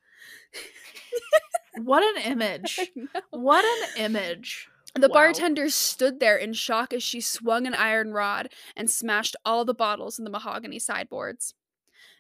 [1.83, 2.93] what an image.
[3.31, 4.69] What an image.
[4.95, 5.15] The Wow.
[5.15, 9.75] bartender stood there in shock as she swung an iron rod and smashed all the
[9.75, 11.55] bottles in the mahogany sideboards.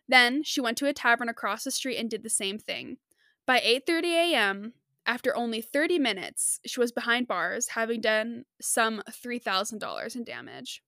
[0.08, 2.98] Then she went to a tavern across the street and did the same thing.
[3.46, 4.74] By 8:30 a.m.,
[5.06, 10.82] after only 30 minutes, she was behind bars, having done some $3,000 in damage.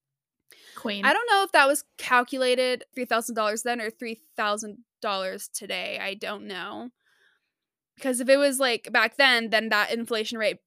[0.75, 1.05] Queen.
[1.05, 5.99] I don't know if that was calculated $3,000 then or $3,000 today.
[6.01, 6.91] I don't know.
[7.97, 10.59] Because if it was like back then, then that inflation rate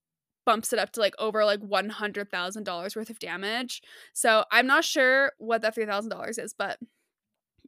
[0.45, 3.81] bumps it up to like over like $100,000 worth of damage.
[4.13, 6.79] So I'm not sure what that $3,000 is, but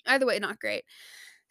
[0.07, 0.83] either way, not great.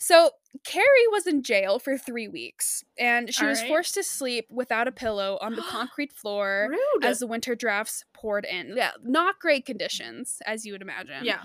[0.02, 0.30] So
[0.64, 3.68] Carrie was in jail for three weeks, and she All was right.
[3.68, 7.04] forced to sleep without a pillow on the concrete floor Rude.
[7.04, 8.74] as the winter drafts poured in.
[8.76, 11.24] Yeah, not great conditions, as you would imagine.
[11.24, 11.42] yeah.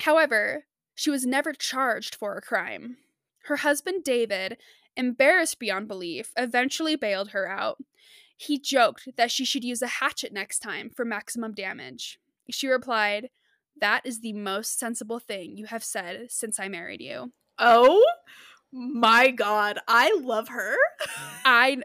[0.00, 2.96] However, she was never charged for a crime.
[3.44, 4.56] Her husband, David,
[4.96, 7.78] embarrassed beyond belief, eventually bailed her out.
[8.36, 12.18] He joked that she should use a hatchet next time for maximum damage.
[12.50, 13.30] She replied,
[13.80, 17.32] That is the most sensible thing you have said since I married you.
[17.58, 18.04] Oh
[18.72, 19.78] my god.
[19.86, 20.76] I love her.
[21.44, 21.82] I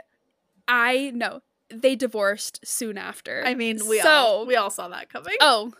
[0.67, 1.41] I know.
[1.69, 3.43] They divorced soon after.
[3.45, 5.35] I mean, we so, all we all saw that coming.
[5.41, 5.73] Oh,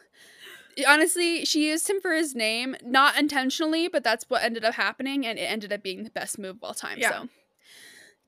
[0.86, 5.26] honestly, she used him for his name, not intentionally, but that's what ended up happening,
[5.26, 6.98] and it ended up being the best move of all time.
[7.00, 7.12] Yeah.
[7.12, 7.30] So,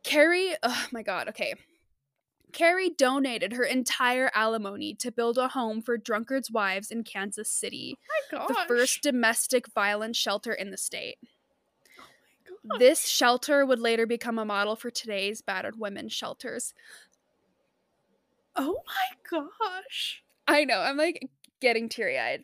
[0.03, 1.55] Carrie, oh my god, okay.
[2.51, 7.95] Carrie donated her entire alimony to build a home for drunkards' wives in Kansas City,
[8.33, 8.49] oh my god.
[8.49, 11.17] the first domestic violence shelter in the state.
[12.49, 12.79] Oh gosh.
[12.79, 16.73] This shelter would later become a model for today's battered women's shelters.
[18.55, 20.23] Oh my gosh.
[20.47, 20.79] I know.
[20.79, 22.43] I'm like getting teary eyed.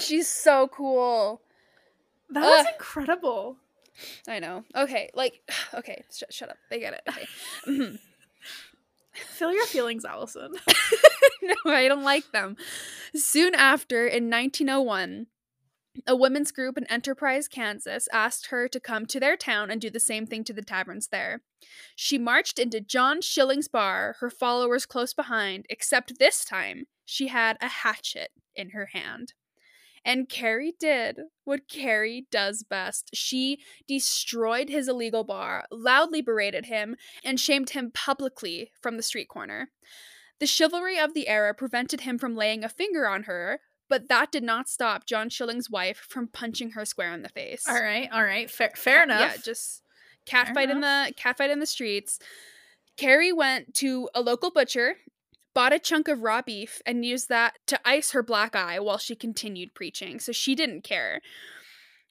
[0.00, 1.40] She's so cool.
[2.30, 2.72] That is Ugh.
[2.74, 3.56] incredible.
[4.28, 4.64] I know.
[4.74, 5.40] Okay, like,
[5.74, 6.56] okay, sh- shut up.
[6.70, 7.02] They get it.
[7.08, 7.26] Okay.
[7.66, 7.98] Mhm.
[9.14, 10.52] Feel your feelings, Allison.
[11.42, 12.56] no, I don't like them.
[13.14, 15.26] Soon after, in 1901,
[16.06, 19.88] a women's group in Enterprise, Kansas asked her to come to their town and do
[19.88, 21.40] the same thing to the taverns there.
[21.94, 27.56] She marched into John Schilling's bar, her followers close behind, except this time she had
[27.62, 29.32] a hatchet in her hand.
[30.04, 33.10] And Carrie did what Carrie does best.
[33.12, 39.28] She destroyed his illegal bar, loudly berated him, and shamed him publicly from the street
[39.28, 39.70] corner.
[40.38, 44.30] The chivalry of the era prevented him from laying a finger on her, but that
[44.30, 47.64] did not stop John Schilling's wife from punching her square in the face.
[47.68, 48.48] All right, all right.
[48.48, 49.20] Fair, fair enough.
[49.20, 49.82] Yeah, just
[50.24, 52.20] cat Fair fight in the cat fight in the streets.
[52.96, 54.96] Carrie went to a local butcher,
[55.56, 58.98] bought a chunk of raw beef, and used that to ice her black eye while
[58.98, 60.20] she continued preaching.
[60.20, 61.22] So she didn't care.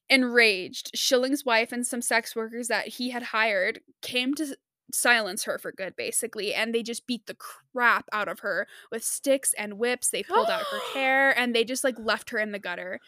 [0.10, 4.58] Enraged, Schilling's wife and some sex workers that he had hired came to
[4.92, 9.04] silence her for good, basically, and they just beat the crap out of her with
[9.04, 10.10] sticks and whips.
[10.10, 13.00] They pulled out her hair and they just like left her in the gutter.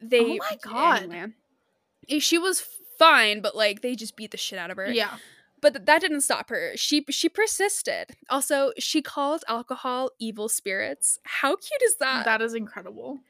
[0.00, 1.02] They, oh my God.
[1.04, 2.18] anyway.
[2.18, 2.64] She was
[2.98, 4.90] fine, but like they just beat the shit out of her.
[4.90, 5.18] yeah.
[5.62, 6.72] But th- that didn't stop her.
[6.76, 8.16] She she persisted.
[8.28, 11.18] Also, she called alcohol evil spirits.
[11.22, 12.26] How cute is that?
[12.26, 13.20] That is incredible.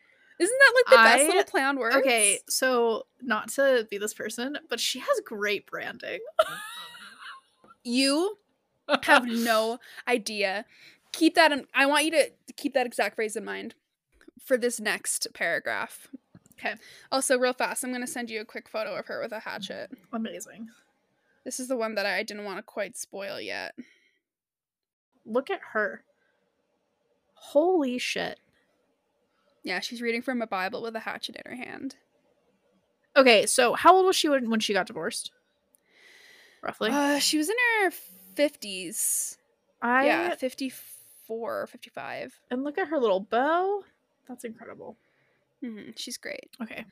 [0.41, 1.95] Isn't that like the best little play on words?
[1.97, 6.19] Okay, so not to be this person, but she has great branding.
[7.85, 8.39] You
[9.03, 10.65] have no idea.
[11.13, 13.75] Keep that in I want you to keep that exact phrase in mind
[14.45, 16.09] for this next paragraph.
[16.53, 16.75] Okay.
[17.11, 19.41] Also, real fast, I'm going to send you a quick photo of her with a
[19.41, 19.91] hatchet.
[20.13, 20.69] Amazing.
[21.45, 23.75] This is the one that I didn't want to quite spoil yet.
[25.27, 26.03] Look at her.
[27.35, 28.39] Holy shit.
[29.65, 31.97] Yeah, she's reading from a Bible with a hatchet in her hand.
[33.17, 35.31] Okay, so how old was she when, when she got divorced?
[36.63, 36.91] Roughly.
[36.91, 37.91] Uh, she was in her
[38.37, 39.37] 50s.
[39.81, 42.41] I yeah, 54 55.
[42.51, 43.83] and look at her little bow.
[44.29, 44.97] That's incredible.
[45.61, 46.51] hmm She's great.
[46.63, 46.85] Okay.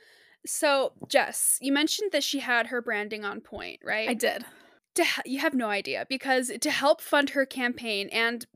[0.47, 4.09] So, Jess, you mentioned that she had her branding on point, right?
[4.09, 4.45] I did.
[4.95, 8.47] to you have no idea because to help fund her campaign and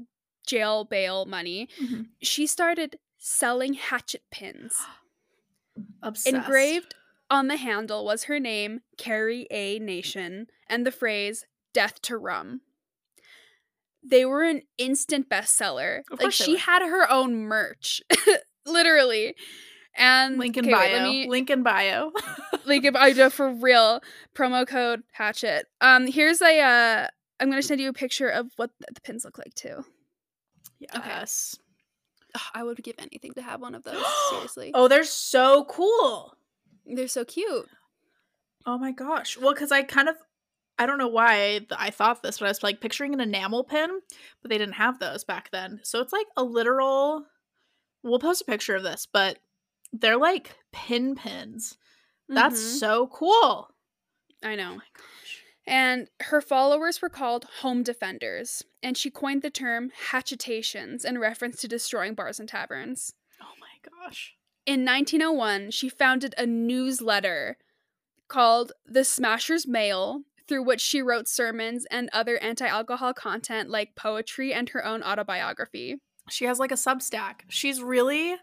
[0.47, 2.09] jail bail money, Mhm.
[2.23, 4.75] she started selling hatchet pins.
[6.03, 6.35] Obsessed.
[6.35, 6.95] Engraved
[7.31, 9.79] on the handle was her name, Carrie A.
[9.79, 12.61] Nation, and the phrase "Death to Rum."
[14.03, 16.03] They were an instant bestseller.
[16.11, 18.03] Of Like she had her own merch,
[18.67, 19.35] literally.
[19.97, 20.93] And Link in okay, bio.
[20.93, 22.13] let me- Link in bio.
[22.67, 24.01] like if I do for real
[24.35, 25.67] promo code hatchet.
[25.81, 27.09] Um, here's a uh,
[27.41, 29.85] I'm gonna send you a picture of what the, pins look like too.
[30.81, 31.57] yes.
[32.35, 34.03] Ugh, I would give anything to have one of those.
[34.31, 36.35] seriously, Oh, they're so cool.
[36.87, 37.69] they're so cute.
[38.67, 39.39] Oh my gosh.
[39.39, 40.17] Well, because I kind of,
[40.79, 43.91] I don't know why I thought this, but I was like picturing an enamel pin,
[44.43, 45.81] but they didn't have those back then.
[45.85, 47.27] So it's like a literal.
[48.03, 49.39] We'll post a picture of this, but
[50.01, 51.77] they're like pin pins,
[52.29, 52.79] That's Mhm.
[52.79, 53.75] so cool.
[54.43, 54.73] I know.
[54.73, 55.43] Oh my gosh.
[55.67, 61.61] And her followers were called home defenders, and she coined the term hatchetations in reference
[61.61, 63.15] to destroying bars and taverns.
[63.43, 64.37] Oh my gosh.
[64.67, 67.59] In 1901, she founded a newsletter
[68.29, 73.95] called The Smasher's Mail, through which she wrote sermons and other anti alcohol content like
[73.97, 75.97] poetry and her own autobiography.
[76.31, 77.41] She has like a Substack.
[77.49, 78.37] She's really.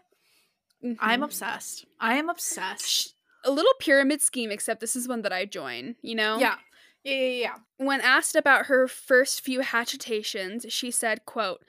[0.98, 1.24] I'm Mhm.
[1.24, 1.84] obsessed.
[2.00, 3.14] I am obsessed.
[3.44, 6.38] a little pyramid scheme, except this is one that I join, you know?
[6.38, 6.58] Yeah.
[7.02, 7.54] Yeah, yeah, yeah.
[7.78, 11.64] When asked about her first few hatchetations, she said, quote,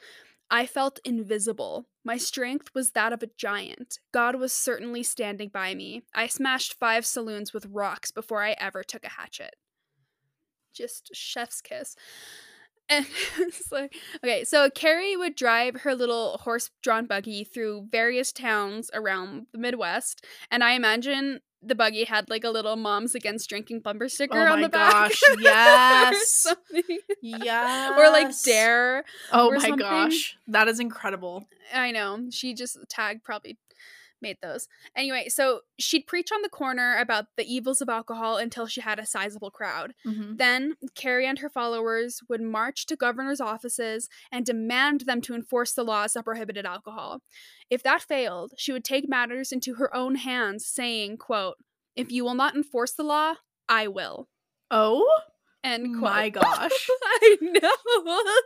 [0.51, 1.87] I felt invisible.
[2.03, 3.97] My strength was that of a giant.
[4.11, 6.03] God was certainly standing by me.
[6.13, 9.55] I smashed five saloons with rocks before I ever took a hatchet.
[10.73, 11.95] Just chef's kiss.
[12.89, 13.05] And
[13.39, 18.89] it's like, okay, so Carrie would drive her little horse drawn buggy through various towns
[18.93, 20.25] around the Midwest.
[20.51, 24.51] And I imagine the buggy had like a little moms against drinking bumper sticker Oh
[24.51, 25.11] on my the back.
[25.11, 26.45] gosh, or yes.
[27.21, 27.97] Yeah.
[27.97, 29.05] Or like dare.
[29.31, 29.77] Oh my something.
[29.79, 30.37] gosh.
[30.47, 31.47] That is incredible.
[31.73, 32.27] I know.
[32.31, 33.57] She just tagged probably
[34.23, 34.67] made those.
[34.95, 38.97] Anyway, so she'd preach on the corner about the evils of alcohol until she had
[38.97, 39.93] a sizable crowd.
[40.03, 40.37] Mhm.
[40.39, 45.73] Then Carrie and her followers would march to governors' offices and demand them to enforce
[45.73, 47.21] the laws that prohibited alcohol.
[47.69, 51.57] If that failed, she would take matters into her own hands, saying, quote,
[51.95, 53.35] If you will not enforce the law,
[53.69, 54.27] I will.
[54.71, 55.07] Oh
[55.63, 56.11] End quote.
[56.11, 56.89] my gosh.
[57.05, 58.41] I know.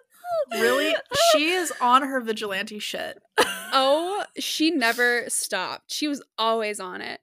[0.52, 0.96] Really?
[1.32, 3.22] She is on her vigilante shit.
[3.38, 5.92] oh, she never stopped.
[5.92, 7.20] She was always on it.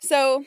[0.00, 0.44] So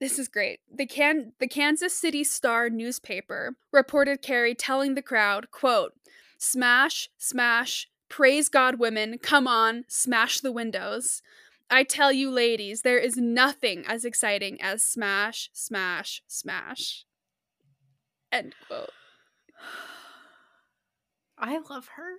[0.00, 0.60] this is great.
[0.74, 5.92] The can the Kansas City Star newspaper reported Carrie telling the crowd, quote,
[6.38, 11.22] "Smash, smash, praise God women, come on, smash the windows.
[11.70, 17.04] I tell you ladies, there is nothing as exciting as smash, smash, smash."
[18.32, 18.90] End quote.
[21.42, 22.14] I love her.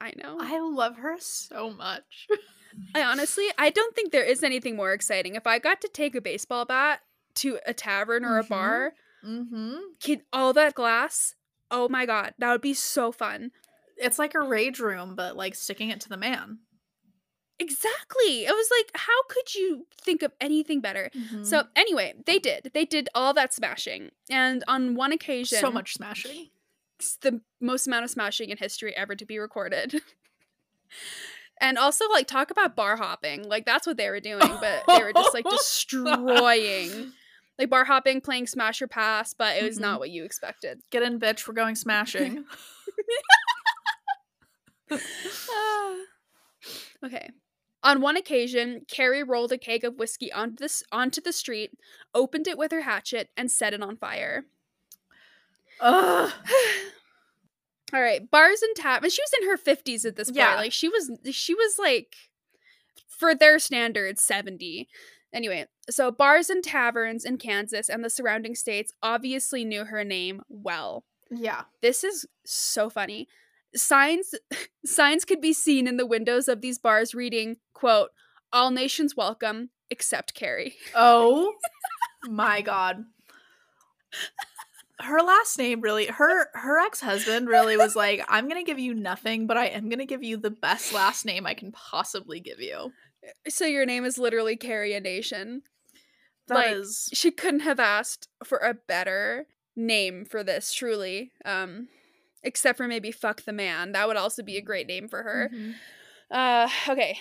[0.00, 0.38] I know.
[0.40, 2.28] I love her so much.
[2.94, 5.34] I honestly, I don't think there is anything more exciting.
[5.34, 7.00] If I got to take a baseball bat
[7.36, 8.48] to a tavern or a Mhm.
[8.48, 8.92] bar,
[9.24, 9.76] Mm-hmm.
[10.00, 11.34] kid, all that glass,
[11.70, 13.50] oh my god, that would be so fun.
[13.96, 16.58] It's like a rage room, but like sticking it to the man.
[17.60, 18.44] Exactly.
[18.44, 21.10] It was like, how could you think of anything better?
[21.16, 21.44] Mm-hmm.
[21.44, 22.72] So anyway, they did.
[22.74, 26.50] They did all that smashing, and on one occasion, so much smashing.
[27.22, 30.00] The most amount of smashing in history ever to be recorded.
[31.60, 33.42] and also, like, talk about bar hopping.
[33.48, 37.12] Like, that's what they were doing, but they were just like destroying.
[37.58, 39.82] Like bar hopping, playing Smash or Pass, but it was Mhm.
[39.82, 40.80] not what you expected.
[40.90, 41.46] Get in, bitch.
[41.46, 42.44] We're going smashing.
[47.04, 47.30] Okay.
[47.82, 51.72] On one occasion, Carrie rolled a keg of whiskey onto the, onto the street,
[52.14, 54.46] opened it with her hatchet, and set it on fire.
[55.80, 56.32] Ugh.
[57.92, 59.02] All right, bars and tap.
[59.02, 60.38] And she was in her fifties at this point.
[60.38, 60.56] Yeah.
[60.56, 62.14] Like she was, she was like,
[63.06, 64.88] for their standards, seventy.
[65.32, 70.42] Anyway, so bars and taverns in Kansas and the surrounding states obviously knew her name
[70.48, 71.04] well.
[71.30, 71.62] Yeah.
[71.82, 73.28] This is so funny.
[73.74, 74.34] Signs
[74.84, 78.10] signs could be seen in the windows of these bars reading, quote,
[78.52, 80.76] all nations welcome except Carrie.
[80.94, 81.52] Oh
[82.26, 83.04] my god.
[85.00, 89.46] Her last name really her her ex-husband really was like, I'm gonna give you nothing,
[89.46, 92.92] but I am gonna give you the best last name I can possibly give you.
[93.48, 95.62] So your name is literally Carrie a Nation.
[96.46, 101.32] That Like, is She couldn't have asked for a better name for this, truly.
[101.44, 101.88] Um
[102.44, 103.92] except for maybe fuck the man.
[103.92, 105.50] That would also be a great name for her.
[105.52, 105.74] Mhm.
[106.30, 107.18] Uh okay.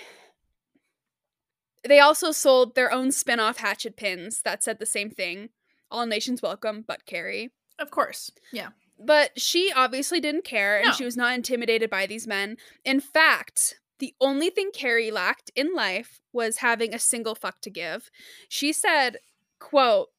[1.84, 5.49] They also sold their own spin-off hatchet pins that said the same thing.
[5.89, 7.51] All nations welcome, but Carrie.
[7.80, 8.32] Of course.
[8.51, 8.69] Yeah.
[8.99, 10.91] But she obviously didn't care and No.
[10.93, 12.57] she was not intimidated by these men.
[12.86, 17.69] In fact, the only thing Carrie lacked in life was having a single fuck to
[17.69, 18.09] give.
[18.47, 19.17] She said,
[19.59, 20.09] quote,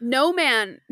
[0.00, 0.80] no man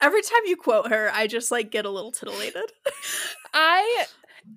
[0.00, 2.72] Every time you quote her, I just like get a little titillated.
[3.54, 4.04] I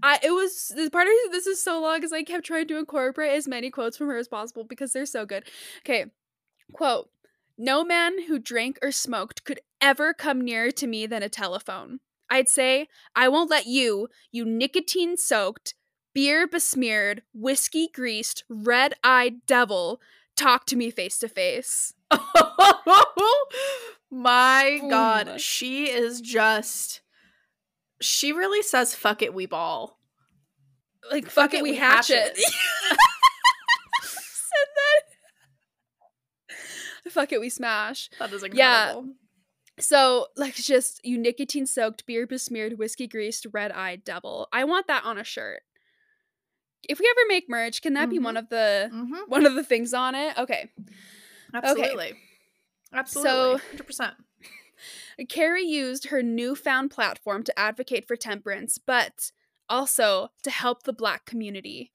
[0.04, 2.78] I it was the part of this is so long because I kept trying to
[2.78, 5.46] incorporate as many quotes from her as possible because they're so good.
[5.86, 6.08] Okay.
[6.74, 7.10] Quote
[7.58, 12.00] No man who drank or smoked could ever come nearer to me than a telephone.
[12.30, 15.74] I'd say, I won't let you, you nicotine soaked,
[16.14, 20.02] beer besmeared, whiskey greased, red eyed devil,
[20.36, 21.94] talk to me face to face.
[24.12, 24.90] My Boom.
[24.90, 27.02] god, she is just
[28.00, 29.98] she really says fuck it we ball.
[31.12, 32.38] Like, fuck, it, we hatch it.
[37.18, 38.10] fuck it, we smash.
[38.20, 38.90] That is Yeah.
[38.90, 39.14] incredible.
[39.80, 44.48] So, like, just you nicotine soaked, beer besmeared, whiskey greased, red eyed devil.
[44.52, 45.62] I want that on a shirt.
[46.88, 48.24] If we ever make merch, can that be Mhm.
[48.24, 49.16] one of the Mm-hmm.
[49.28, 50.38] one of the things on it?
[50.38, 50.72] Okay.
[51.54, 52.14] Absolutely.
[52.94, 53.30] Absolutely.
[53.32, 54.16] So- 100%.
[55.30, 59.32] Carrie used her newfound platform to advocate for temperance, but
[59.70, 61.92] also to help the black community.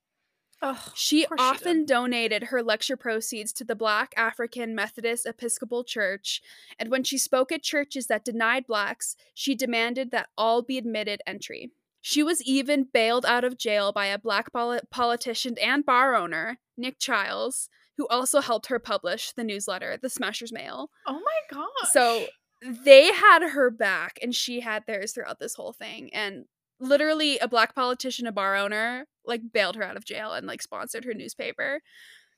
[0.64, 6.40] Oh, She she often donated her lecture proceeds to the Black African Methodist Episcopal Church,
[6.78, 11.20] and when she spoke at churches that denied blacks, she demanded that all be admitted
[11.26, 11.72] entry.
[12.00, 16.58] She was even bailed out of jail by a black poli- politician and bar owner,
[16.76, 20.90] Nick Chiles, who also helped her publish the newsletter, The Smasher's Mail.
[21.06, 21.68] oh my god!
[21.90, 22.26] So
[22.62, 26.10] they had her back and she had theirs throughout this whole thing.
[26.14, 26.44] And
[26.82, 30.60] literally a black politician, a bar owner, like bailed her out of jail and like
[30.60, 31.80] sponsored her newspaper.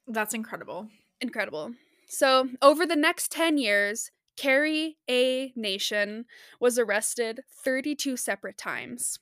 [0.07, 0.89] that's incredible.
[1.21, 1.73] Incredible.
[2.09, 5.53] So over the next 10 years, Carrie A.
[5.57, 6.27] Nation
[6.61, 9.19] was arrested 32 separate times.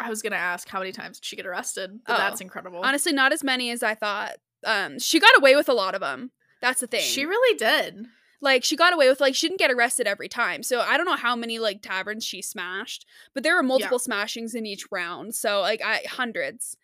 [0.00, 2.00] I was going to ask how many times did she get arrested?
[2.06, 2.18] But Oh.
[2.18, 2.80] that's incredible.
[2.82, 4.36] Honestly, not as many as I thought.
[4.64, 6.32] Um, she got away with a lot of them.
[6.60, 7.02] That's the thing.
[7.02, 8.06] She really did.
[8.44, 10.62] Like she got away with like she didn't get arrested every time.
[10.62, 14.54] So i don't know how many like taverns she smashed but there were multiple smashings
[14.54, 15.34] in each round.
[15.34, 16.76] So like i hundreds.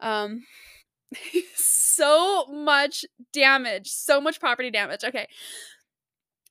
[0.00, 0.44] Um
[1.54, 5.02] so much damage so much property damage.
[5.02, 5.26] Okay.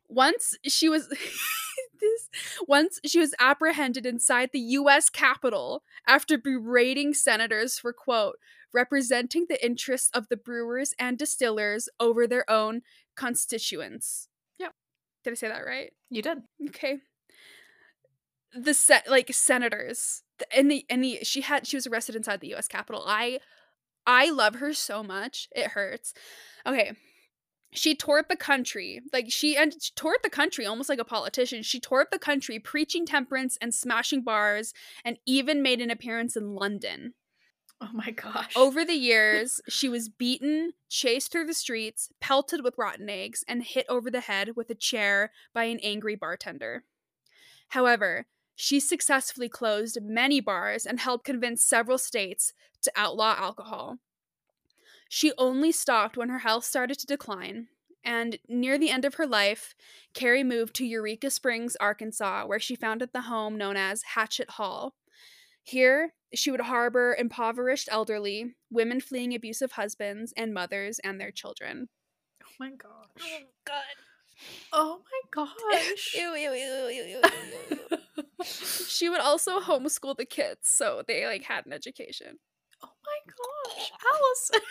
[0.09, 1.07] Once she was
[2.01, 2.29] this
[2.67, 8.37] once she was apprehended inside the US Capitol after berating senators for quote
[8.73, 12.81] representing the interests of the brewers and distillers over their own
[13.15, 14.27] constituents.
[14.59, 14.73] Yep.
[15.23, 15.91] Did I say that right?
[16.09, 16.39] You did.
[16.69, 16.99] Okay.
[18.53, 20.23] The set like senators
[20.55, 23.03] and the and the she had she was arrested inside the US Capitol.
[23.05, 23.39] I
[24.07, 25.47] I love her so much.
[25.55, 26.13] It hurts.
[26.65, 26.93] Okay.
[27.73, 29.01] She tore up the country.
[29.11, 31.63] Like she and she up the country almost like a politician.
[31.63, 36.37] She tore up the country preaching temperance and smashing bars and even made an appearance
[36.37, 37.13] in London.
[37.81, 38.53] Oh my gosh.
[38.55, 43.63] Over the years, she was beaten, chased through the streets, pelted with rotten eggs, and
[43.63, 46.85] hit over the head with a chair by an angry bartender.
[47.69, 53.97] However, she successfully closed many bars and helped convince several states to outlaw alcohol.
[55.09, 57.67] She only stopped when her health started to decline,
[58.03, 59.75] and near the end of her life,
[60.13, 64.95] Carrie moved to Eureka Springs, Arkansas, where she founded the home known as Hatchet Hall.
[65.65, 71.89] Here, she would harbor impoverished elderly, women fleeing abusive husbands, and mothers and their children.
[72.43, 72.91] oh my gosh.
[73.19, 73.83] Oh, God.
[74.71, 75.21] Oh my
[75.71, 76.13] gosh.
[76.15, 77.21] Ew, ew, ew, ew, ew,
[77.71, 78.43] ew, ew.
[78.45, 82.37] she would also homeschool the kids, so they like had an education.
[82.83, 83.33] oh my
[83.73, 83.91] gosh.
[84.13, 84.67] Allison.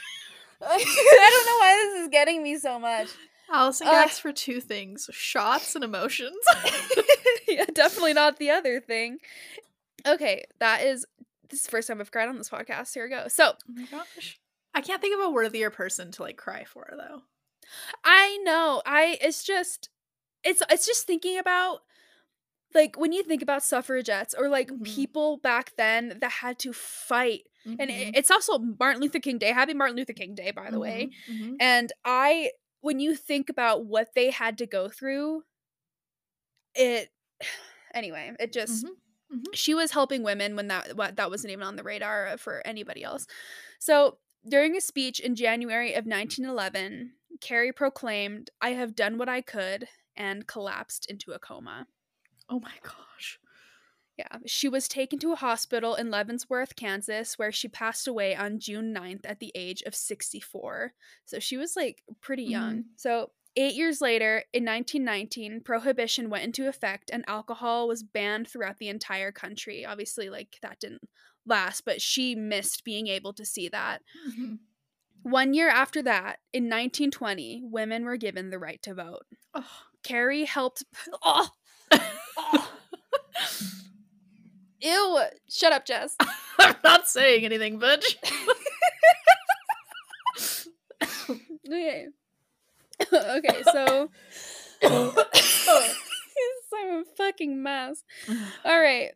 [0.63, 3.09] I don't know why this is getting me so much.
[3.53, 3.93] Allison Ugh.
[3.93, 6.37] gags for two things shots and emotions.
[7.49, 9.19] yeah, definitely not the other thing.
[10.07, 11.07] Okay, that is
[11.51, 12.95] this is the first time I've cried on this podcast.
[12.95, 13.29] Here we go.
[13.29, 14.39] So oh my gosh.
[14.75, 17.23] I can't think of a worthier person to like cry for though.
[18.05, 18.83] I know.
[18.85, 19.89] I it's just
[20.43, 21.81] it's it's just thinking about
[22.75, 24.85] like when you think about suffragettes or like Mhm.
[24.85, 27.43] people back then that had to fight.
[27.65, 28.09] And Mhm.
[28.09, 29.53] it, it's also Martin Luther King Day.
[29.53, 31.11] Happy Martin Luther King Day, by the way.
[31.31, 31.57] Mhm, mhm.
[31.61, 32.51] And I
[32.81, 35.45] when you think about what they had to go through,
[36.75, 37.11] it
[37.95, 38.85] anyway, it just
[39.35, 39.55] Mhm, mhm.
[39.55, 43.03] she was helping women when that what that wasn't even on the radar for anybody
[43.05, 43.27] else.
[43.81, 44.19] So
[44.49, 49.89] during a speech in January of 1911, Carrie proclaimed, "I have done what I could,"
[50.17, 51.89] and collapsed into a coma.
[52.49, 53.39] Oh my gosh.
[54.17, 58.61] Yeah, she was taken to a hospital in Leavenworth, Kansas, where she passed away on
[58.61, 60.95] June 9th at the age of 64.
[61.25, 62.85] So she was like pretty young.
[62.97, 68.79] So, eight years later, in 1919, prohibition went into effect and alcohol was banned throughout
[68.79, 69.85] the entire country.
[69.85, 71.09] Obviously, like that didn't
[71.47, 74.03] last, but she missed being able to see that.
[74.29, 74.59] Mhm.
[75.23, 79.25] One year after that, in 1920, women were given the right to vote.
[79.55, 79.67] Oh.
[80.03, 80.85] Carrie helped.
[81.23, 81.49] Oh!
[82.37, 82.71] Oh!
[84.81, 85.21] Ew!
[85.49, 86.15] Shut up, Jess.
[86.59, 88.17] I'm not saying anything, bitch.
[91.67, 92.07] Okay.
[93.13, 94.11] okay, so
[94.85, 95.13] I'm
[97.01, 98.03] a fucking mess.
[98.65, 99.13] All right.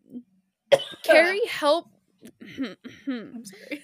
[1.02, 1.94] Carrie helped.
[3.08, 3.82] I'm sorry.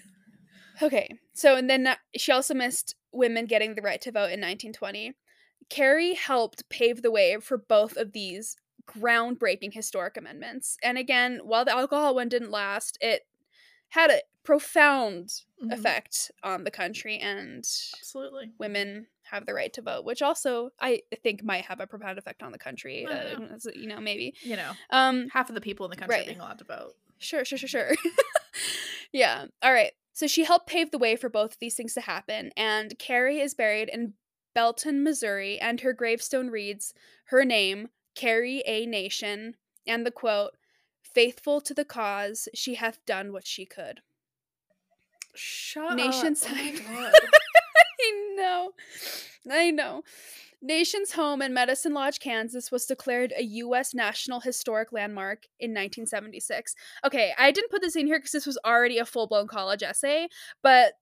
[0.83, 5.15] okay, so and then she also missed women getting the right to vote in 1920.
[5.71, 10.77] Carrie helped pave the way for both of these groundbreaking historic amendments.
[10.83, 13.27] And again, while the alcohol one didn't last, it
[13.91, 15.73] had a profound Mhm.
[15.73, 17.65] effect on the country and
[17.97, 18.53] Absolutely.
[18.59, 22.43] women have the right to vote, which also I think might have a profound effect
[22.43, 23.07] on the country.
[23.07, 23.57] Uh, know.
[23.75, 24.35] you know, maybe.
[24.43, 26.27] You know, Um, half of the people in the country Right.
[26.27, 26.95] being allowed to vote.
[27.18, 27.93] Sure, sure, sure, sure.
[29.12, 29.47] yeah.
[29.62, 29.93] All right.
[30.12, 33.41] So she helped pave the way for both of these things to happen, and Carrie
[33.41, 34.14] is buried in
[34.55, 36.95] Belton, Missouri, and her gravestone reads
[37.27, 38.87] her name, Carrie A.
[38.87, 39.57] Nation,
[39.87, 40.53] and the quote,
[41.03, 44.03] faithful to the cause, she hath done what she could.
[45.35, 46.53] Shut Nation's- up.
[46.55, 47.12] Oh God.
[47.14, 47.29] I
[48.37, 48.72] know.
[49.51, 50.03] I know.
[50.62, 53.93] Nation's home in Medicine Lodge, Kansas was declared a U.S.
[53.93, 56.74] National Historic Landmark in 1976.
[57.05, 59.82] Okay, I didn't put this in here because this was already a full blown college
[59.82, 60.28] essay,
[60.62, 60.95] but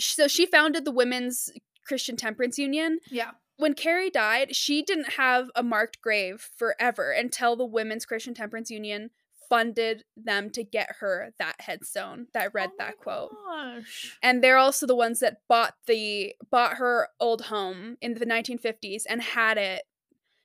[0.00, 1.50] so she founded the Women's
[1.86, 2.98] Christian Temperance Union.
[3.10, 3.32] yeah.
[3.56, 8.70] When Carrie died, she didn't have a marked grave forever until the Women's Christian Temperance
[8.70, 9.10] Union
[9.48, 14.16] funded them to get her that headstone that read Oh my that quote Gosh.
[14.22, 19.02] and they're also the ones that bought the bought her old home in the 1950s
[19.08, 19.82] and had it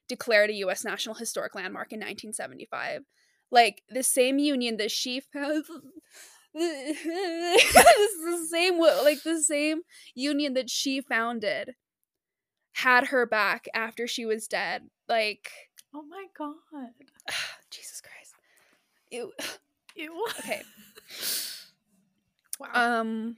[0.09, 0.83] declared a U.S.
[0.83, 3.03] National Historic Landmark in 1975.
[3.51, 5.63] Like the same union that she found.
[6.53, 9.81] the same like the same
[10.15, 11.75] union that she founded
[12.73, 15.49] had her back after she was dead like
[15.95, 16.55] Oh my God.
[17.71, 18.22] jesus christ
[19.13, 19.31] Ew.
[19.95, 20.25] Ew.
[20.39, 20.61] okay
[22.59, 22.69] Wow.
[23.01, 23.37] Um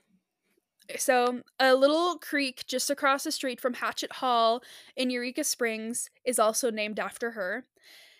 [0.97, 4.61] so a little creek just across the street from Hatchet Hall
[4.95, 7.65] in Eureka Springs is also named after her.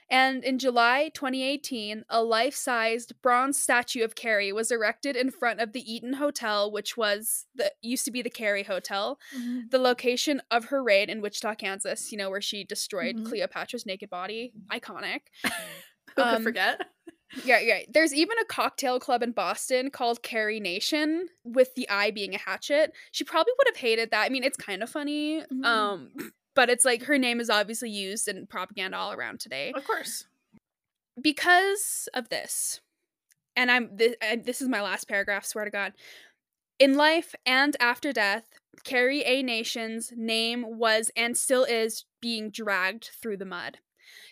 [0.10, 5.74] And in July 2018, a life-sized bronze statue of Carrie was erected in front of
[5.74, 9.70] the Eaton Hotel, which was the used to be the Carey Hotel, Mhm.
[9.72, 13.26] the location of her raid in Wichita, Kansas, you know, where she destroyed Mhm.
[13.28, 14.54] Cleopatra's naked body.
[14.72, 15.22] Iconic.
[15.44, 15.52] Who
[16.16, 16.82] could um, forget?
[17.44, 17.80] Yeah, yeah.
[17.90, 22.38] There's even a cocktail club in Boston called Carrie Nation, with the I being a
[22.38, 22.94] hatchet.
[23.12, 24.24] She probably would have hated that.
[24.26, 25.66] I mean, it's kind of funny, Mhm.
[25.66, 26.12] um,
[26.56, 30.26] but it's like her name is obviously used in propaganda all around today Of course.
[31.22, 32.80] because of this.
[33.56, 35.46] And I'm this, this is my last paragraph.
[35.46, 35.94] Swear to God.
[36.78, 38.46] In life and after death,
[38.84, 39.42] Carrie A.
[39.42, 43.80] Nation's name was and still is being dragged through the mud.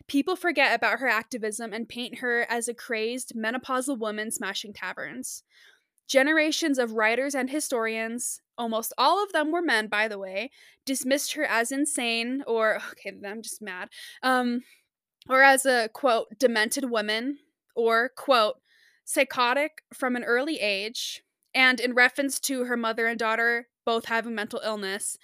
[0.08, 5.44] People forget about her activism and paint her as a crazed, menopausal woman smashing taverns.
[6.08, 10.52] Generations of writers and historians, almost all of them were men, by the way,
[10.86, 13.90] dismissed her as insane or, okay, I'm just mad,
[14.22, 14.62] um,
[15.30, 17.40] or as a quote, demented woman,
[17.76, 18.58] or quote,
[19.06, 21.24] psychotic from an early age.
[21.56, 25.18] And in reference to her mother and daughter both having mental illness,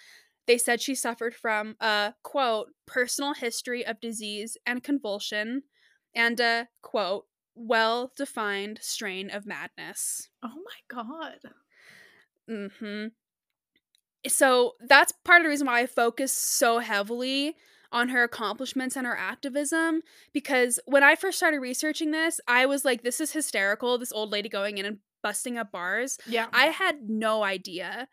[0.50, 5.62] they said she suffered from a quote, personal history of disease and convulsion,
[6.16, 10.30] and a quote, well defined strain of madness.
[10.44, 11.38] Oh my God.
[12.50, 13.08] Mm hmm.
[14.28, 17.56] So that's part of the reason why I focus so heavily
[17.92, 20.02] on her accomplishments and her activism.
[20.34, 24.00] Because when I first started researching this, I was like, this is hysterical.
[24.00, 26.18] This old lady going in and busting up bars.
[26.26, 26.48] Yeah.
[26.52, 28.08] I had no idea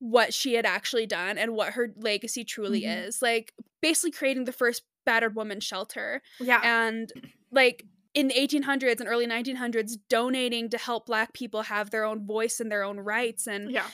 [0.00, 3.06] what she had actually done and what her legacy truly Mhm.
[3.06, 3.22] is.
[3.22, 6.60] Like, basically creating the first battered woman shelter yeah.
[6.62, 7.10] and
[7.50, 12.26] like in the 1800s and early 1900s donating to help black people have their own
[12.26, 13.86] voice and their own rights and yeah.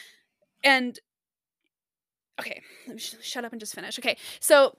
[0.64, 0.98] and
[2.40, 4.76] okay let me sh- shut up and just finish okay so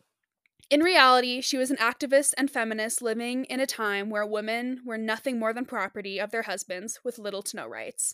[0.69, 4.97] in reality she was an activist and feminist living in a time where women were
[4.97, 8.13] nothing more than property of their husbands with little to no rights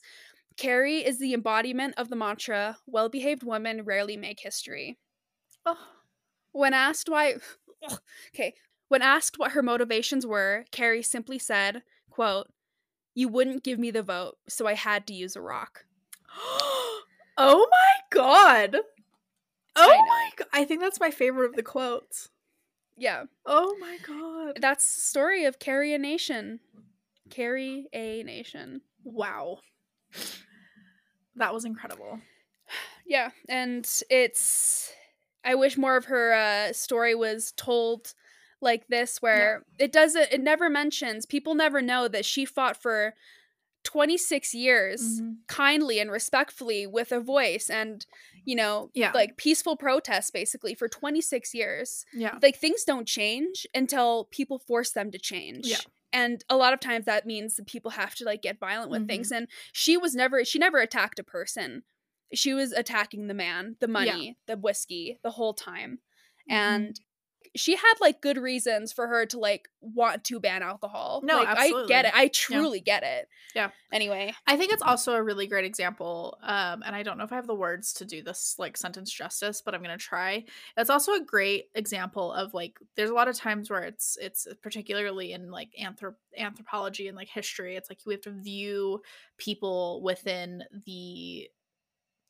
[0.58, 4.98] carrie is the embodiment of the mantra well-behaved women rarely make history
[5.66, 5.78] Oh.
[6.52, 7.36] when asked why
[8.34, 8.54] okay,
[8.90, 12.48] when asked what her motivations were, Carrie simply said, quote,
[13.16, 15.86] "You wouldn't give me the vote, so I had to use a rock."
[17.38, 18.78] oh my God.
[19.76, 20.48] Oh my God.
[20.54, 22.30] I think that's my favorite of the quotes.
[22.96, 24.60] Yeah, Oh my God.
[24.62, 26.60] that's the story of Carrie a Nation.
[27.32, 28.82] Carrie a Nation.
[29.04, 29.60] Wow.
[31.36, 32.20] That was incredible.
[33.06, 34.92] Yeah, and it's
[35.44, 38.14] I wish more of her uh story was told
[38.62, 43.14] like this where it doesn't it never mentions people never know that she fought for
[43.84, 45.36] 26 years Mhm.
[45.48, 48.06] kindly and respectfully with a voice and
[48.46, 49.12] you know Yeah.
[49.14, 52.40] like peaceful protests basically for 26 years Yeah.
[52.42, 55.82] like things don't change until people force them to change Yeah.
[56.14, 59.08] And a lot of times that means that people have to like get violent with
[59.08, 61.84] things and she was never she never attacked a person.
[62.34, 66.00] She was attacking the man the money the whiskey the whole time.
[66.50, 66.56] Mm-hmm.
[66.56, 67.00] and
[67.56, 71.22] she had like good reasons for her to like want to ban alcohol.
[71.24, 72.12] No, like, I get it.
[72.16, 73.28] I truly get it.
[73.56, 73.70] Yeah.
[73.92, 76.38] Anyway, I think it's also a really great example.
[76.42, 79.12] Um, and I don't know if I have the words to do this like sentence
[79.12, 80.46] justice, but I'm gonna try.
[80.78, 84.48] It's also a great example of like there's a lot of times where it's it's
[84.62, 89.02] particularly in like anthrop- anthropology and like history, it's like we have to view
[89.38, 91.48] people within the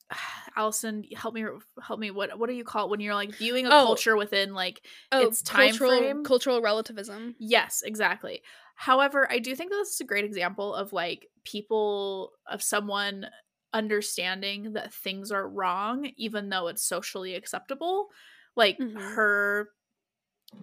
[0.56, 1.44] Allison, help me
[1.82, 3.74] help me what what do you call it when you're like viewing a Oh.
[3.74, 6.24] culture within like oh, It's time cultural frame.
[6.24, 7.36] cultural relativism.
[7.40, 8.42] Yes, exactly.
[8.76, 13.28] However, I do think that this is a great example of like people of someone
[13.74, 18.10] understanding that things are wrong even though it's socially acceptable.
[18.56, 19.18] Like Mhm.
[19.18, 19.70] her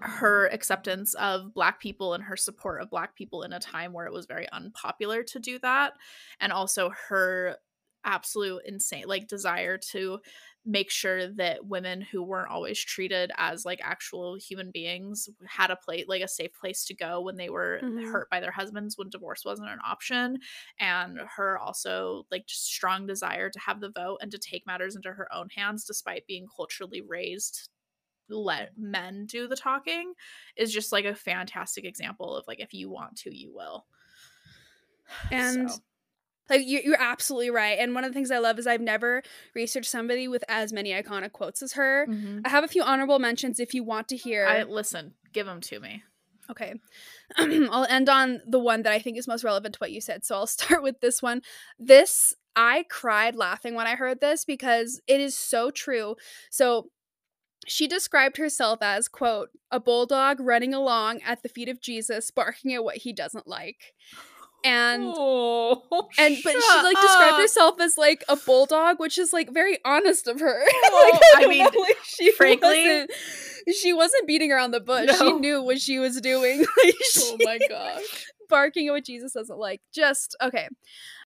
[0.02, 4.06] her acceptance of black people and her support of black people in a time where
[4.06, 5.94] it was very unpopular to do that
[6.40, 7.56] and also her
[8.04, 10.18] absolute insane like desire to
[10.64, 15.76] make sure that women who weren't always treated as like actual human beings had a
[15.76, 18.10] place like a safe place to go when they were Mhm.
[18.12, 20.38] hurt by their husbands when divorce wasn't an option
[20.78, 24.96] and her also like just strong desire to have the vote and to take matters
[24.96, 27.70] into her own hands despite being culturally raised
[28.28, 30.14] let men do the talking
[30.56, 33.86] is just like a fantastic example of like if you want to you will
[35.30, 35.82] And So,
[36.50, 37.78] like you, you're absolutely right.
[37.78, 39.22] And one of the things I love is I've never
[39.54, 42.06] researched somebody with as many iconic quotes as her.
[42.08, 42.42] mhm.
[42.44, 44.46] I have a few honorable mentions if you want to hear.
[44.46, 46.02] i listen give them to me
[46.50, 46.74] Okay.
[47.36, 50.24] I'll end on the one that I think is most relevant to what you said.
[50.24, 51.42] So I'll start with this one.
[51.78, 56.16] This, I cried laughing when I heard this because it is so true.
[56.50, 56.90] So
[57.66, 62.74] she described herself as, quote, a bulldog running along at the feet of Jesus, barking
[62.74, 63.94] at what he doesn't like.
[64.64, 65.82] And oh,
[66.18, 70.28] and but she like described herself as like a bulldog, which is like very honest
[70.28, 70.58] of her.
[70.64, 73.10] like, Oh, I mean, know, like, she frankly- wasn't,
[73.80, 75.10] she wasn't beating around the bush.
[75.18, 76.64] She knew what she was doing.
[76.84, 79.80] Like, oh my gosh barking at what Jesus doesn't like.
[79.94, 80.68] Just okay.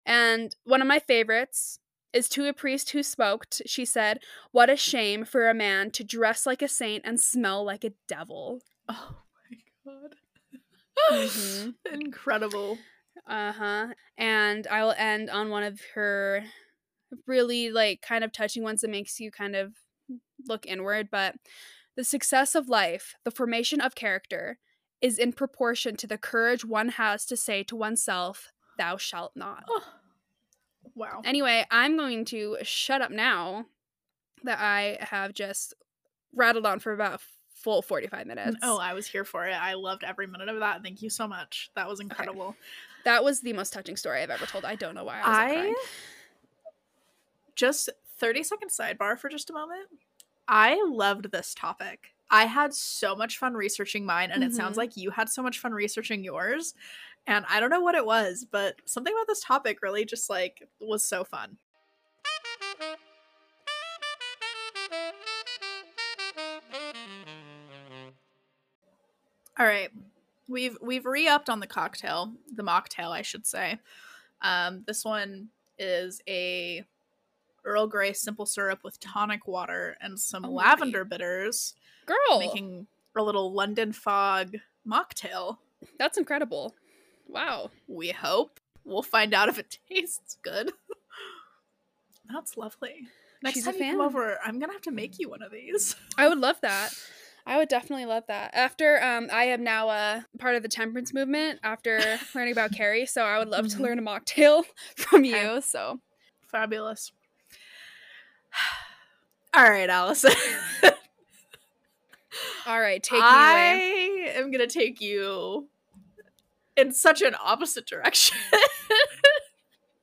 [0.05, 1.78] And one of my favorites
[2.12, 3.62] is to a priest who smoked.
[3.66, 4.20] She said,
[4.53, 7.93] "What a shame for a man to dress like a saint and smell like a
[8.07, 9.16] devil." oh
[9.51, 10.14] my god
[11.11, 11.74] Mhm.
[11.93, 12.78] incredible
[13.26, 13.86] Uh huh.
[14.18, 16.44] And I will end on one of her
[17.26, 19.74] really like kind of touching ones that makes you kind of
[20.46, 21.08] look inward.
[21.10, 21.36] But
[21.96, 24.58] the success of life, the formation of character,
[25.00, 29.64] is in proportion to the courage one has to say to oneself, "Thou shalt not."
[29.68, 29.84] oh.
[30.94, 33.66] wow Anyway, I'm going to shut up now
[34.42, 35.74] that I have just
[36.34, 37.20] rattled on for about
[37.64, 38.56] full 45 minutes.
[38.62, 41.26] oh i was here for it i loved every minute of that thank you so
[41.26, 42.54] much that was incredible
[43.04, 44.64] that was the most touching story I've ever told.
[44.64, 45.74] I don't know why I was I
[47.54, 49.88] just 30 second sidebar for just a moment.
[50.48, 52.14] I loved this topic.
[52.30, 54.78] I had so much fun researching mine, and it sounds Mhm.
[54.78, 56.74] like you had so much fun researching yours.
[57.26, 60.68] And I don't know what it was, but something about this topic really just like
[60.80, 61.58] was so fun.
[69.59, 69.90] All right.
[70.48, 73.78] We've we've re-upped on the cocktail, the mocktail, I should say.
[74.42, 75.48] Um, this one
[75.78, 76.84] is a
[77.64, 81.74] Earl Grey simple syrup with tonic water and some Oh lavender bitters,
[82.05, 82.86] Girl, making
[83.16, 85.59] a little London fog mocktail.
[85.98, 86.74] that's incredible.
[87.26, 87.70] Wow.
[87.86, 88.61] We hope.
[88.84, 90.72] We'll find out if it tastes good.
[92.30, 93.07] That's lovely.
[93.42, 95.96] Next She's time you come over, I'm gonna have to make you one of these.
[96.18, 96.90] I would love that.
[97.47, 98.55] I would definitely love that.
[98.55, 103.05] After um, I am now a part of the temperance movement after learning about Carrie,
[103.07, 103.80] so I would love to Mhm.
[103.80, 104.64] learn a mocktail
[104.97, 105.55] from Okay.
[105.55, 105.61] you.
[105.61, 106.01] So
[106.51, 107.12] Fabulous.
[109.55, 110.32] All right, Allison.
[112.66, 114.32] all right, take me away.
[114.34, 115.68] I am gonna take you
[116.76, 118.38] in such an opposite direction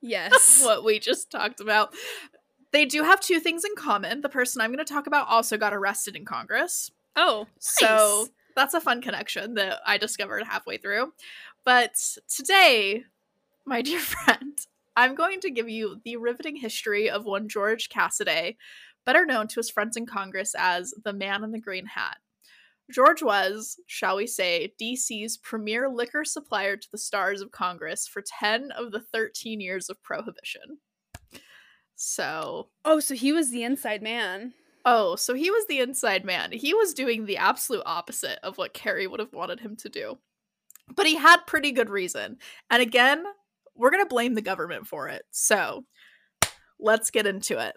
[0.01, 0.61] Yes.
[0.63, 1.93] what we just talked about.
[2.71, 4.21] They do have two things in common.
[4.21, 6.89] The person I'm going to talk about also got arrested in Congress.
[7.15, 11.13] Oh, So that's a fun connection that I discovered halfway through.
[11.65, 11.95] But
[12.27, 13.03] today,
[13.65, 14.57] my dear friend,
[14.95, 18.57] I'm going to give you the riveting history of one George Cassiday,
[19.05, 22.17] better known to his friends in Congress as the Man in the Green Hat.
[22.91, 28.21] George was, shall we say, DC's premier liquor supplier to the stars of Congress for
[28.21, 30.79] 10 of the 13 years of Prohibition.
[31.95, 34.53] So, Oh, so he was the inside man.
[34.85, 36.51] Oh, so he was the inside man.
[36.51, 40.17] He was doing the absolute opposite of what Carrie would have wanted him to do.
[40.95, 42.37] But he had pretty good reason.
[42.69, 43.23] And again,
[43.75, 45.23] we're going to blame the government for it.
[45.31, 45.85] So
[46.79, 47.75] let's get into it.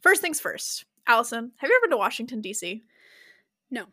[0.00, 0.84] First things first.
[1.06, 2.82] Allison, have you ever been to Washington, D.C.?
[3.70, 3.84] No.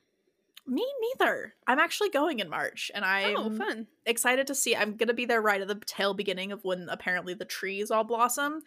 [0.67, 1.55] Me neither.
[1.65, 3.87] I'm actually going in March and oh, I'm oh, fun.
[4.05, 4.75] excited to see.
[4.75, 7.89] I'm going to be there right at the tail beginning of when apparently the trees
[7.89, 8.61] all blossom.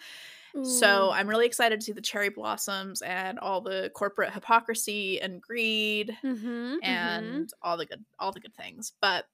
[0.64, 5.40] So I'm really excited to see the cherry blossoms and all the corporate hypocrisy and
[5.40, 6.78] greed Mhm, mhm.
[6.82, 8.92] and all the good all the good things.
[9.00, 9.26] But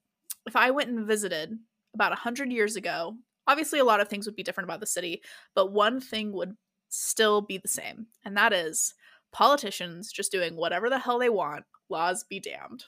[0.47, 1.59] if I went and visited
[1.95, 3.17] about 100 years ago,
[3.47, 5.23] obviously a lot of things would be different about the city,
[5.55, 6.57] but one thing would
[6.89, 8.07] still be the same.
[8.25, 8.95] And that is
[9.33, 11.65] politicians just doing whatever the hell they want.
[11.89, 12.85] Laws be damned.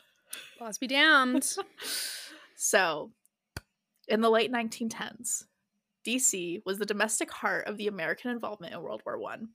[0.60, 1.56] laws be damned.
[2.62, 3.12] So,
[4.06, 5.46] in the late 1910s,
[6.06, 9.50] DC was the domestic heart of the American involvement in World War One.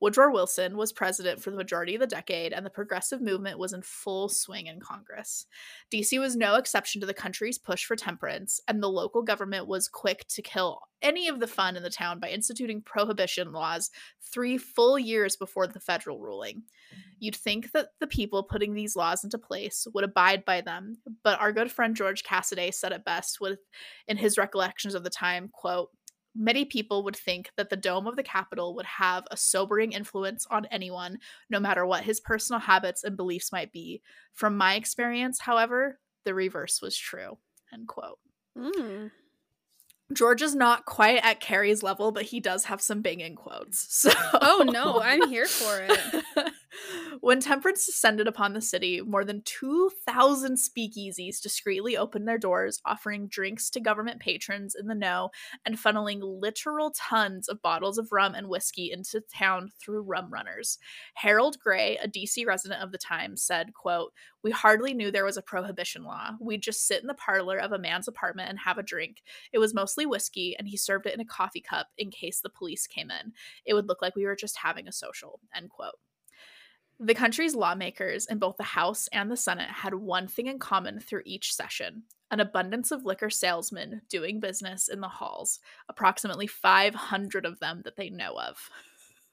[0.00, 3.72] Woodrow Wilson was president for the majority of the decade, and the progressive movement was
[3.72, 5.46] in full swing in Congress.
[5.92, 9.88] DC was no exception to the country's push for temperance, and the local government was
[9.88, 13.90] quick to kill any of the fun in the town by instituting prohibition laws
[14.22, 16.62] three full years before the federal ruling.
[17.18, 21.40] You'd think that the people putting these laws into place would abide by them, but
[21.40, 23.58] our good friend George Cassiday said it best with
[24.06, 25.90] in his recollections of the time, quote,
[26.34, 30.46] Many people would think that the dome of the Capitol would have a sobering influence
[30.50, 31.18] on anyone,
[31.50, 34.02] no matter what his personal habits and beliefs might be.
[34.34, 37.38] From my experience, however, the reverse was true.
[37.72, 38.18] End quote.
[38.56, 39.10] Mm.
[40.12, 43.86] George is not quite at Carrie's level, but he does have some banging quotes.
[44.08, 44.10] So
[44.40, 46.24] Oh no, I'm here for it.
[47.20, 53.28] when temperance descended upon the city, more than 2,000 speakeasies discreetly opened their doors, offering
[53.28, 55.30] drinks to government patrons in the know
[55.64, 60.78] and funneling literal tons of bottles of rum and whiskey into town through rum runners.
[61.14, 64.12] Harold Gray, a DC resident of the time, said, quote,
[64.42, 66.32] We hardly knew there was a prohibition law.
[66.40, 69.22] We'd just sit in the parlor of a man's apartment and have a drink.
[69.52, 72.50] It was mostly whiskey, and he served it in a coffee cup in case the
[72.50, 73.32] police came in.
[73.64, 75.40] It would look like we were just having a social.
[75.54, 75.94] End quote.
[77.00, 80.98] The country's lawmakers in both the House and the Senate had one thing in common
[81.00, 87.46] through each session an abundance of liquor salesmen doing business in the halls, approximately 500
[87.46, 88.68] of them that they know of.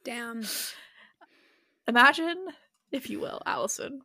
[0.06, 0.44] Damn.
[1.88, 2.48] Imagine,
[2.92, 4.02] if you will, Allison,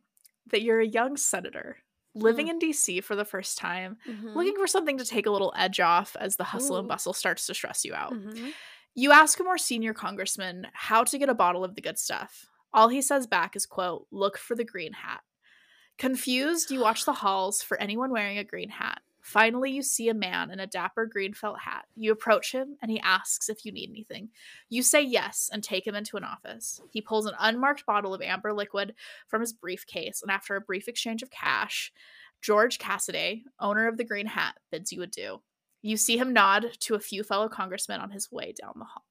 [0.47, 1.77] that you're a young senator
[2.13, 4.35] living in DC for the first time, Mhm.
[4.35, 7.45] looking for something to take a little edge off as the hustle and bustle starts
[7.47, 8.11] to stress you out.
[8.11, 8.53] Mhm.
[8.93, 12.47] You ask a more senior congressman how to get a bottle of the good stuff.
[12.73, 15.21] All he says back is, quote, look for the green hat.
[15.97, 19.01] Confused, you watch the halls for anyone wearing a green hat.
[19.21, 21.85] Finally, you see a man in a dapper green felt hat.
[21.95, 24.29] You approach him and he asks if you need anything.
[24.69, 26.81] You say yes and take him into an office.
[26.89, 28.95] He pulls an unmarked bottle of amber liquid
[29.27, 31.93] from his briefcase, and after a brief exchange of cash,
[32.41, 35.41] George Cassiday, owner of the green hat, bids you adieu.
[35.83, 39.05] You see him nod to a few fellow congressmen on his way down the hall.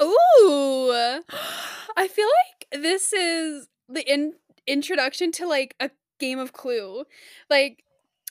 [0.00, 1.20] Ooh.
[1.96, 4.34] I feel like this is the in-
[4.66, 5.90] introduction to like a
[6.20, 7.04] game of Clue.
[7.50, 7.82] Like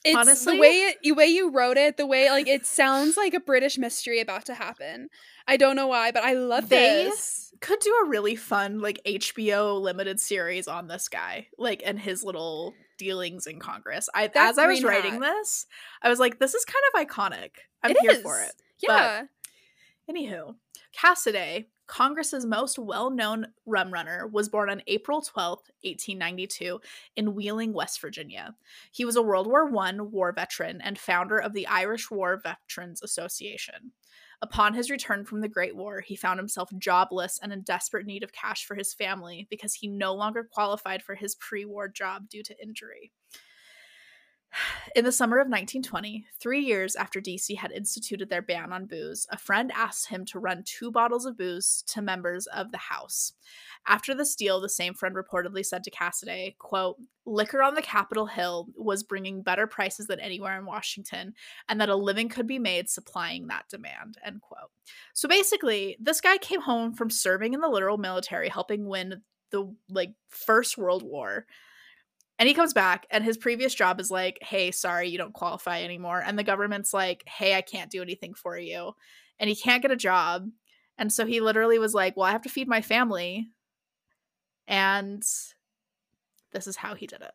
[0.06, 0.56] it's Honestly?
[0.56, 3.40] the way it, the way you wrote it, the way like it sounds like a
[3.40, 5.10] British mystery about to happen.
[5.48, 7.44] I don't know why, but I love They- this.
[7.60, 12.24] Could do a really fun like HBO limited series on this guy, like and his
[12.24, 14.10] little dealings in Congress.
[14.14, 15.22] I That as I was green writing hat.
[15.22, 15.66] this,
[16.04, 17.50] I was like, this is kind of iconic.
[17.82, 18.22] I'm It here is.
[18.22, 18.52] for it.
[18.80, 19.24] Yeah.
[20.10, 20.54] Anywho,
[20.98, 26.82] Cassiday, Congress's most well-known rum runner, was born on April 12, 1892,
[27.16, 28.56] in Wheeling, West Virginia.
[28.92, 33.04] He was a World War I war veteran and founder of the Irish War Veterans
[33.04, 33.92] Association.
[34.42, 38.24] Upon his return from the Great War, he found himself jobless and in desperate need
[38.24, 42.44] of cash for his family because he no longer qualified for his pre-war job due
[42.44, 43.12] to injury.
[44.96, 49.28] In the summer of 1920, three years after DC had instituted their ban on booze,
[49.30, 53.34] a friend asked him to run two bottles of booze to members of the House.
[53.86, 58.26] After this deal, the same friend reportedly said to Cassiday, quote, liquor on the Capitol
[58.26, 61.36] Hill was bringing better prices than anywhere in Washington,
[61.70, 64.72] and that a living could be made supplying that demand, end quote.
[65.14, 69.22] So basically, this guy came home from serving in the literal military, helping win
[69.52, 71.46] the like first world war
[72.40, 75.84] and he comes back, and his previous job is like, hey, sorry, you don't qualify
[75.84, 76.22] anymore.
[76.26, 78.94] And the government's like, hey, I can't do anything for you.
[79.40, 80.48] And he can't get a job.
[80.98, 83.50] And so he literally was like, well, I have to feed my family.
[84.68, 85.22] And
[86.52, 87.34] this is how he did it.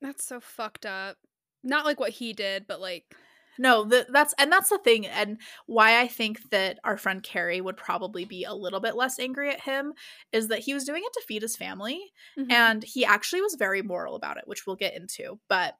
[0.00, 1.16] That's so fucked up.
[1.62, 3.14] Not like what he did, but like
[3.58, 7.60] No, the, that's and that's the thing, and why I think that our friend Carrie
[7.60, 9.92] would probably be a little bit less angry at him
[10.32, 12.50] is that he was doing it to feed his family, mhm.
[12.50, 15.38] and he actually was very moral about it, which we'll get into.
[15.48, 15.74] But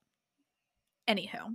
[1.08, 1.54] anywho,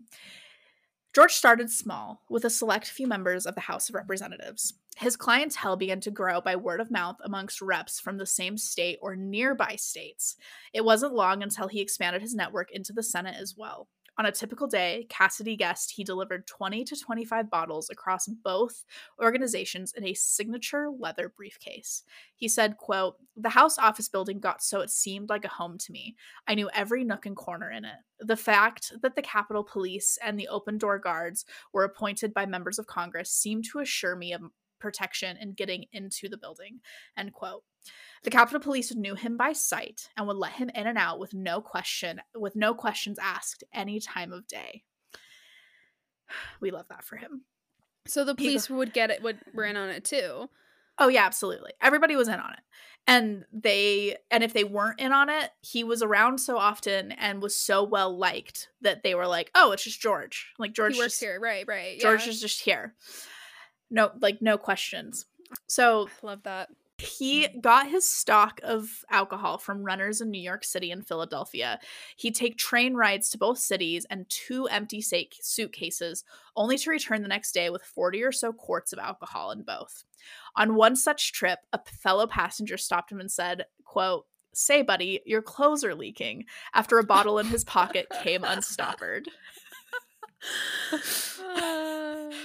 [1.14, 4.74] George started small with a select few members of the House of Representatives.
[4.98, 8.98] his clientele began to grow by word of mouth amongst reps from the same state
[9.02, 10.38] or nearby states.
[10.74, 13.90] It wasn't long until he expanded his network into the Senate as well.
[14.18, 18.86] On a typical day, Cassiday guessed he delivered 20 to 25 bottles across both
[19.22, 22.04] organizations in a signature leather briefcase.
[22.36, 25.92] He said, quote, "The House office building got so it seemed like a home to
[25.92, 26.16] me.
[26.48, 27.98] I knew every nook and corner in it.
[28.20, 32.80] The fact that the Capitol Police and the open door guards were appointed by members
[32.80, 34.44] of Congress seemed to assure me of
[34.86, 36.80] protection and getting into the building."
[37.18, 37.64] End quote.
[38.24, 41.34] The Capitol Police knew him by sight and would let him in and out with
[41.34, 44.84] no question with no questions asked any time of day.
[46.60, 47.44] We love that for him.
[48.08, 49.22] So the police would get it.
[49.24, 50.50] Would were in on it too.
[50.98, 51.74] Oh yeah, absolutely.
[51.82, 52.60] Everybody was in on it.
[53.08, 57.42] And they and if they weren't in on it, he was around so often and
[57.42, 61.00] was so well liked that they were like, "Oh, it's just George." Like George he
[61.00, 61.66] works just, here, right?
[61.68, 62.00] Right.
[62.00, 62.30] George yeah.
[62.30, 62.96] is just here.
[63.90, 65.26] No, like no questions.
[65.68, 66.70] So Love that.
[66.98, 71.80] he got his stock of alcohol from runners in New York City and Philadelphia.
[72.18, 76.24] He'd take train rides to both cities and two empty suitcases,
[76.56, 80.04] only to return the next day with 40 or so quarts of alcohol in both.
[80.56, 84.26] On one such trip, a fellow passenger stopped him and said, quote,
[84.58, 89.26] Say, buddy, your clothes are leaking, after a bottle in his pocket came unstoppered.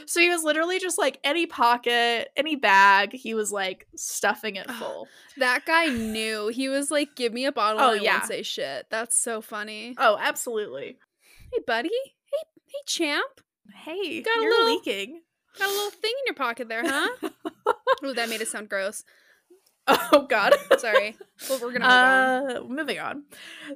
[0.07, 4.69] So he was literally just like any pocket, any bag, he was like stuffing it
[4.69, 5.07] full.
[5.37, 6.49] that guy knew.
[6.49, 7.81] He was like, "Give me a bottle.
[7.81, 8.15] Oh, and I yeah.
[8.19, 9.95] won't say shit." That's so funny.
[9.99, 10.99] Oh, absolutely.
[11.53, 11.91] Hey, buddy.
[11.91, 13.41] Hey, hey, champ.
[13.73, 15.21] Hey, Got a you're little- leaking.
[15.59, 17.09] Got a little thing in your pocket there, huh?
[18.03, 19.05] oh, that made it sound gross.
[20.13, 20.55] oh God.
[20.79, 21.17] Sorry.
[21.49, 22.57] Well, we're gonna move on.
[22.57, 23.25] Uh, moving on.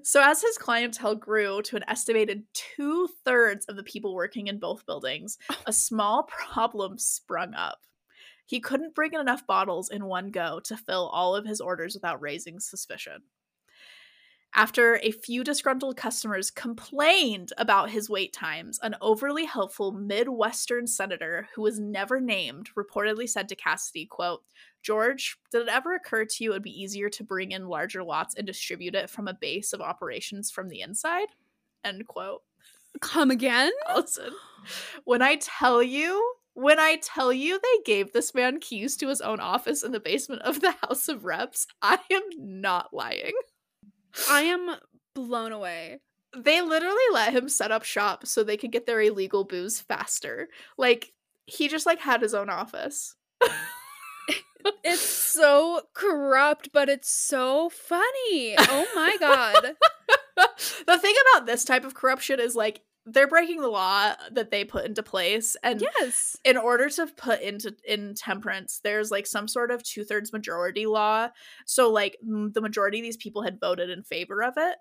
[0.03, 4.59] So, as his clientele grew to an estimated two thirds of the people working in
[4.59, 7.79] both buildings, a small problem sprung up.
[8.47, 11.95] He couldn't bring in enough bottles in one go to fill all of his orders
[11.95, 13.23] without raising suspicion.
[14.57, 21.49] After a few disgruntled customers complained about his wait times, an overly helpful Midwestern senator
[21.55, 24.45] who was never named reportedly said to Cassiday, quote,
[24.81, 28.05] George, did it ever occur to you it would be easier to bring in larger
[28.05, 31.29] lots and distribute it from a base of operations from the inside?
[31.83, 32.43] End quote.
[33.01, 33.73] Come again?
[33.97, 34.31] Listen,
[35.03, 39.21] when I tell you, when I tell you they gave this man keys to his
[39.21, 43.33] own office in the basement of the House of Reps, I am not lying.
[44.31, 44.77] I am
[45.15, 46.01] blown away.
[46.37, 50.49] They literally let him set up shop so they could get their illegal booze faster.
[50.77, 51.13] Like
[51.47, 53.17] he just like had his own office.
[54.83, 58.55] It's so corrupt, but it's so funny.
[58.59, 59.75] Oh my god.
[60.87, 64.65] the thing about this type of corruption is like they're breaking the law that they
[64.65, 66.37] put into place and yes.
[66.45, 71.29] in order to put into in temperance there's like some sort of two-thirds majority law
[71.67, 74.77] so like m- the majority of these people had voted in favor of it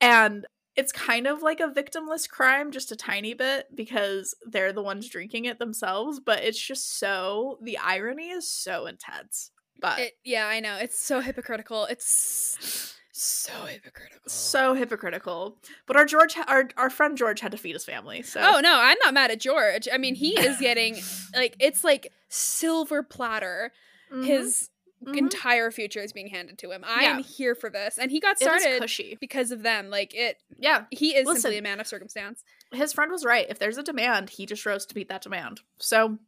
[0.00, 0.46] and
[0.76, 5.08] it's kind of like a victimless crime just a tiny bit because they're the ones
[5.08, 9.50] drinking it themselves but it's just so the irony is so intense
[9.80, 10.76] but It, yeah, I know.
[10.76, 11.84] It's so hypocritical.
[11.84, 14.20] It's so hypocritical.
[14.30, 15.56] so hypocritical
[15.86, 18.78] but our george our, our friend george had to feed his family so Oh no,
[18.80, 19.88] I'm not mad at George.
[19.92, 20.96] I mean, he is getting
[21.34, 23.72] like it's like silver platter.
[24.12, 24.70] Mhm, His
[25.04, 25.16] mhm.
[25.16, 26.82] entire future is being handed to him.
[26.86, 27.16] I Yeah.
[27.16, 29.90] am here for this, and he got started cushy because of them.
[29.90, 31.42] Like it, yeah he is Listen.
[31.42, 32.42] simply a man of circumstance.
[32.72, 33.46] his friend was right.
[33.48, 35.60] If there's a demand, he just rose to meet that demand.
[35.78, 36.18] So,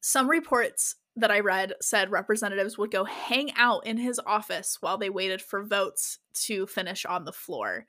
[0.00, 4.98] some reports that I read said representatives would go hang out in his office while
[4.98, 7.86] they waited for votes to finish on the floor.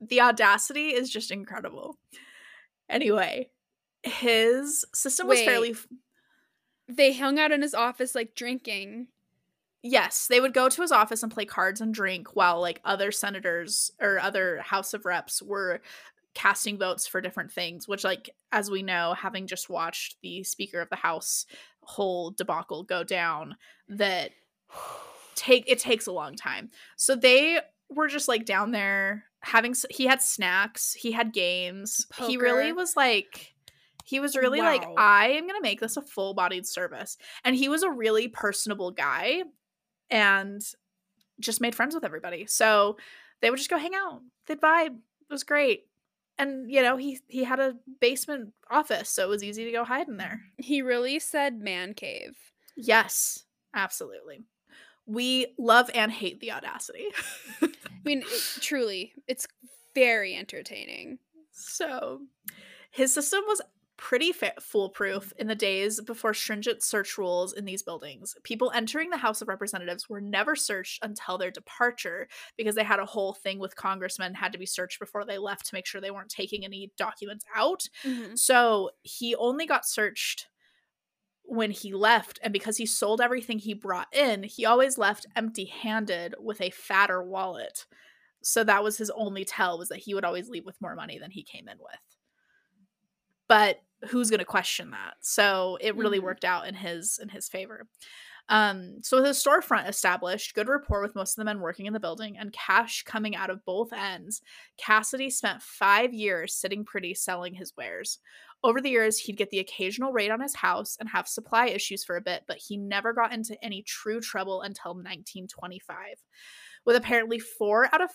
[0.00, 1.98] The audacity is just incredible.
[2.88, 3.50] Anyway,
[4.02, 5.46] his system was Wait.
[5.46, 5.74] fairly.
[6.88, 9.08] They hung out in his office like drinking.
[9.82, 13.10] Yes, they would go to his office and play cards and drink while like other
[13.10, 15.80] senators or other House of Reps were
[16.34, 20.80] casting votes for different things, which like as we know, having just watched the Speaker
[20.80, 21.46] of the House
[21.82, 23.56] whole debacle go down,
[23.88, 24.30] that
[25.34, 26.70] take it takes a long time.
[26.96, 27.60] So they
[27.90, 32.06] were just like down there having he had snacks, he had games.
[32.26, 33.54] He really was like
[34.04, 37.16] he was really like I am going to make this a full-bodied service.
[37.44, 39.44] And he was a really personable guy
[40.10, 40.60] and
[41.40, 42.46] just made friends with everybody.
[42.46, 42.96] So
[43.40, 44.20] they would just go hang out.
[44.46, 44.96] They'd vibe.
[44.96, 45.86] It was great.
[46.38, 49.84] And you know, he he had a basement office, so it was easy to go
[49.84, 50.42] hide in there.
[50.56, 52.36] He really said man cave.
[52.76, 54.40] Yes, absolutely.
[55.06, 57.06] We love and hate the audacity.
[57.62, 57.68] I
[58.04, 59.46] mean, it, truly, it's
[59.94, 61.18] very entertaining.
[61.52, 62.22] so
[62.90, 63.60] his system was
[64.02, 68.34] pretty fa- foolproof in the days before stringent search rules in these buildings.
[68.42, 72.26] People entering the House of Representatives were never searched until their departure
[72.56, 75.66] because they had a whole thing with congressmen had to be searched before they left
[75.66, 77.88] to make sure they weren't taking any documents out.
[78.02, 78.36] Mhm.
[78.36, 80.48] So he only got searched
[81.44, 85.66] when he left, and because he sold everything he brought in, he always left empty
[85.66, 87.86] handed with a fatter wallet.
[88.42, 91.20] So that was his only tell was that he would always leave with more money
[91.20, 92.00] than he came in with.
[93.48, 95.14] But who's going to question that?
[95.20, 96.22] So it really Mhm.
[96.22, 97.88] worked out in his in his favor.
[98.48, 101.92] Um, so with his storefront established, good rapport with most of the men working in
[101.92, 104.42] the building, and cash coming out of both ends,
[104.78, 108.18] Cassiday spent five years sitting pretty selling his wares.
[108.64, 112.04] Over the years, he'd get the occasional raid on his house and have supply issues
[112.04, 116.18] for a bit, but he never got into any true trouble until 1925.
[116.84, 118.10] With apparently four out of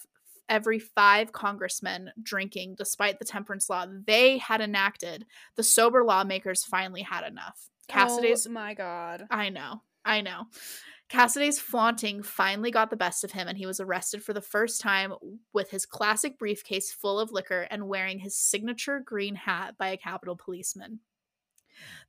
[0.50, 5.26] every five congressmen drinking despite the temperance law they had enacted,
[5.56, 7.70] the sober lawmakers finally had enough.
[7.90, 9.28] Cassiday's Oh my god.
[9.30, 9.82] I know.
[10.04, 10.46] I know.
[11.10, 14.82] Cassiday's flaunting finally got the best of him, and he was arrested for the first
[14.82, 15.14] time
[15.54, 19.98] with his classic briefcase full of liquor and wearing his signature green hat by a
[19.98, 21.00] Capitol policeman.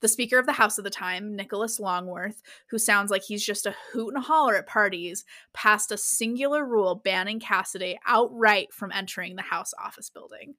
[0.01, 3.67] The Speaker of the House at the time, Nicholas Longworth, who sounds like he's just
[3.67, 9.37] a hoot and holler at parties, passed a singular rule banning Cassiday outright from entering
[9.37, 10.55] the House office building.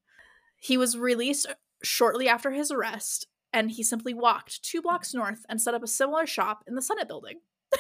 [0.60, 1.48] He was released
[1.84, 5.88] shortly after his arrest, and he simply walked two blocks north and set up a
[5.88, 7.40] similar shop in the Senate building.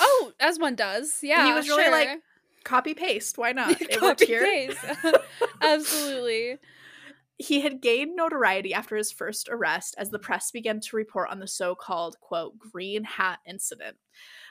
[0.00, 1.18] Oh, as one does.
[1.22, 1.46] Yeah.
[1.46, 2.20] He was really like.
[2.64, 3.80] Copy paste, why not?
[3.82, 4.44] It worked here.
[4.44, 4.78] paste.
[5.60, 6.58] Absolutely.
[7.42, 11.40] He had gained notoriety after his first arrest as the press began to report on
[11.40, 13.96] the so called, quote, green hat incident.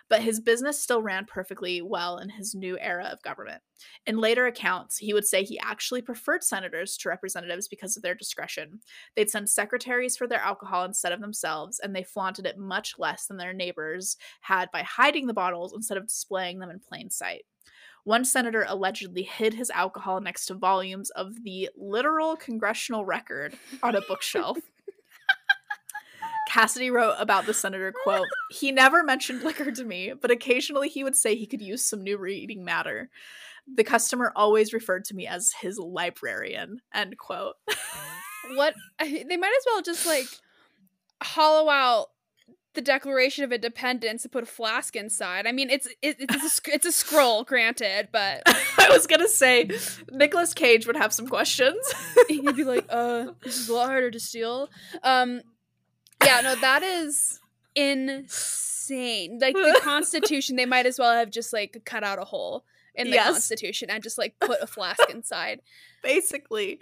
[0.09, 3.61] But his business still ran perfectly well in his new era of government.
[4.05, 8.13] In later accounts, he would say he actually preferred senators to representatives because of their
[8.13, 8.81] discretion.
[9.15, 13.27] They'd send secretaries for their alcohol instead of themselves, and they flaunted it much less
[13.27, 17.45] than their neighbors had by hiding the bottles instead of displaying them in plain sight.
[18.03, 23.95] One senator allegedly hid his alcohol next to volumes of the literal congressional record on
[23.95, 24.57] a bookshelf.
[26.47, 31.03] Cassiday wrote about the senator, quote, He never mentioned liquor to me, but occasionally he
[31.03, 33.09] would say he could use some new reading matter.
[33.73, 37.55] The customer always referred to me as his librarian, end quote.
[38.55, 40.25] What they might as well just like
[41.21, 42.07] hollow out
[42.73, 45.45] the Declaration of Independence and put a flask inside.
[45.45, 48.41] I mean, it's it, it's a, it's a scroll, granted, but
[48.77, 49.69] I was gonna say
[50.11, 51.77] Nicolas Cage would have some questions.
[52.27, 54.69] he'd be like, "Uh, this is a lot harder to steal."
[55.03, 55.41] Um,
[56.23, 57.39] yeah, no, that is
[57.75, 59.39] insane.
[59.41, 62.63] Like the Constitution, they might as well have just like cut out a hole
[62.95, 63.31] in the Yes.
[63.31, 65.61] Constitution and just like put a flask inside.
[66.03, 66.79] basically.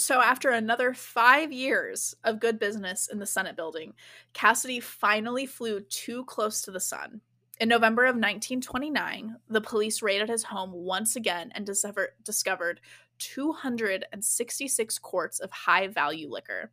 [0.00, 3.94] So, after another five years of good business in the Senate building,
[4.32, 7.20] Cassiday finally flew too close to the sun.
[7.60, 12.80] In November of 1929, the police raided his home once again and discover- discovered
[13.18, 16.70] 266 quarts of high value liquor.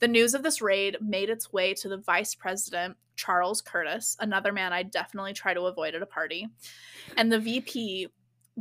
[0.00, 4.52] The news of this raid made its way to the vice president, Charles Curtis, another
[4.52, 6.48] man I definitely try to avoid at a party,
[7.16, 8.08] and the VP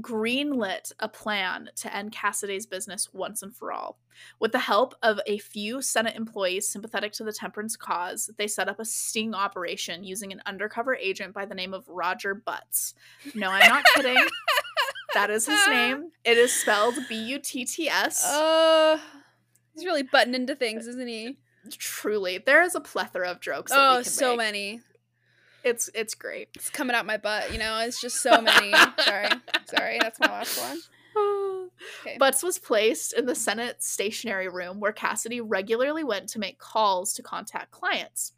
[0.02, 3.99] greenlit a plan to end Cassiday's business once and for all.
[4.40, 8.68] With the help of a few Senate employees sympathetic to the temperance cause, they set
[8.70, 12.94] up a sting operation using an undercover agent by the name of Roger Butts.
[13.36, 14.18] No, I'm not kidding.
[15.14, 16.10] that is his name.
[16.24, 18.26] It is spelled B U T T S.
[18.26, 18.99] Uh,
[19.76, 21.38] he's really butting into things, isn't he?
[21.72, 23.72] Truly, there is a plethora of jokes.
[23.72, 24.38] That we Oh, so make.
[24.38, 24.82] many.
[25.64, 26.49] It's it's great.
[26.56, 27.80] It's coming out my butt, you know.
[27.80, 28.72] It's just so many.
[28.99, 29.30] sorry,
[29.65, 29.98] sorry.
[30.02, 30.80] That's my last one.
[32.02, 32.18] Okay.
[32.18, 37.14] Butts was placed in the Senate stationary room where Cassiday regularly went to make calls
[37.14, 38.34] to contact clients.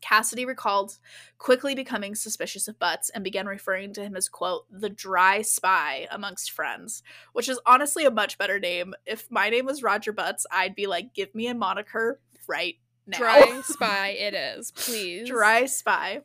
[0.00, 0.98] Cassiday recalled
[1.38, 6.06] quickly becoming suspicious of Butts and began referring to him as, quote, the dry spy
[6.10, 8.94] amongst friends, which is honestly a much better name.
[9.06, 13.18] If my name was Roger Butts, I'd be like, give me a moniker right now.
[13.18, 14.70] Dry spy, it is.
[14.72, 15.28] Please.
[15.28, 16.20] Dry spy.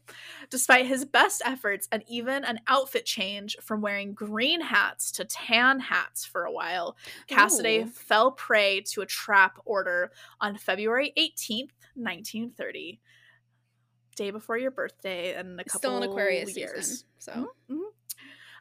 [0.50, 5.80] Despite his best efforts and even an outfit change from wearing green hats to tan
[5.80, 6.96] hats for a while,
[7.28, 7.88] Cassiday Ooh.
[7.88, 13.00] fell prey to a trap order on February 18th, 1930.
[14.16, 16.86] Day before your birthday and a couple Still in Aquarius years.
[16.86, 17.08] season.
[17.20, 17.82] So Mhm.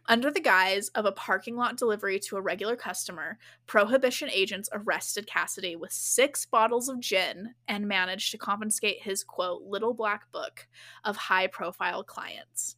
[0.07, 5.27] Under the guise of a parking lot delivery to a regular customer, prohibition agents arrested
[5.27, 10.69] Cassiday with six bottles of gin and managed to confiscate his quote little black book
[11.05, 12.77] of high profile clients.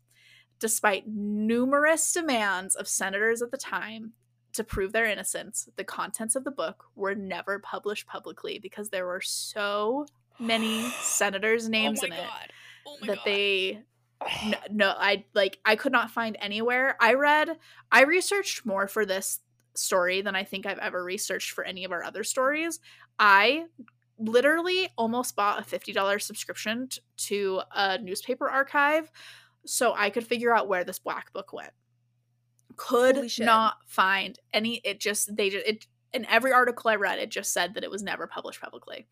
[0.61, 4.13] Despite numerous demands of senators at the time
[4.53, 9.05] to prove their innocence, the contents of the book were never published publicly because there
[9.05, 10.07] were so
[10.39, 12.29] many senators' names oh in it
[12.87, 13.83] Oh that they
[14.47, 16.97] no, no i like i could not find anywhere.
[17.01, 17.59] I read
[17.93, 19.41] i researched more for this
[19.75, 22.81] story than i think i've ever researched for any of our other stories.
[23.19, 23.65] I
[24.19, 29.11] literally almost bought a $50 subscription t- to a newspaper archive
[29.67, 31.73] so i could figure out where this black book went.
[32.77, 37.31] Could not find any it just they just it in every article i read it
[37.31, 39.07] just said that it was never published publicly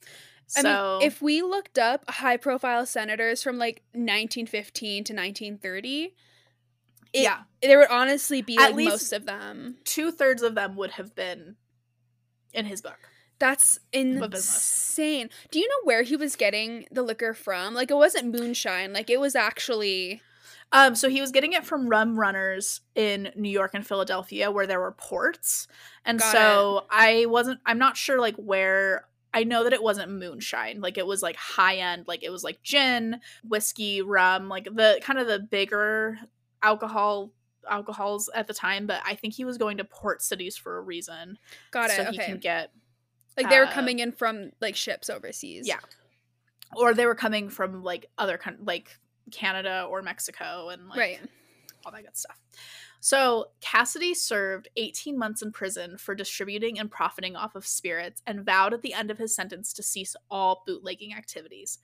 [0.57, 6.15] I so mean, if we looked up high profile senators from like 1915 to 1930,
[7.15, 9.77] it, yeah there would honestly be At like least- most of them.
[9.85, 11.57] two-thirds of them would have been
[12.53, 12.99] in his book
[13.39, 15.29] That's insane.
[15.51, 17.75] Do you know where he was getting the liquor from?
[17.75, 18.93] Like it wasn't moonshine.
[18.93, 20.21] Like it was actually
[20.73, 24.67] Um, so he was getting it from rum runners in New York and Philadelphia where
[24.67, 25.69] there were ports.
[26.05, 30.13] And Got so I wasn't I'm not sure like where I know that it wasn't
[30.13, 30.81] moonshine.
[30.81, 35.01] Like it was like high end, like it was like gin, whiskey, rum, like the
[35.03, 36.19] kind of the bigger
[36.63, 37.33] alcohol
[37.69, 40.81] alcohols at the time, but I think he was going to port cities for a
[40.81, 41.39] reason.
[41.71, 41.97] got it.
[41.97, 42.27] so he okay.
[42.27, 42.71] can get
[43.37, 45.67] like they were uh, coming in from like ships overseas.
[45.67, 45.81] Yeah.
[46.77, 48.99] or they were coming from like other coun- like
[49.35, 51.21] Canada or Mexico and like right.
[51.85, 52.39] all that good stuff.
[53.05, 58.47] So, Cassiday served 18 months in prison for distributing and profiting off of spirits and
[58.47, 61.81] vowed at the end of his sentence to cease all bootlegging activities.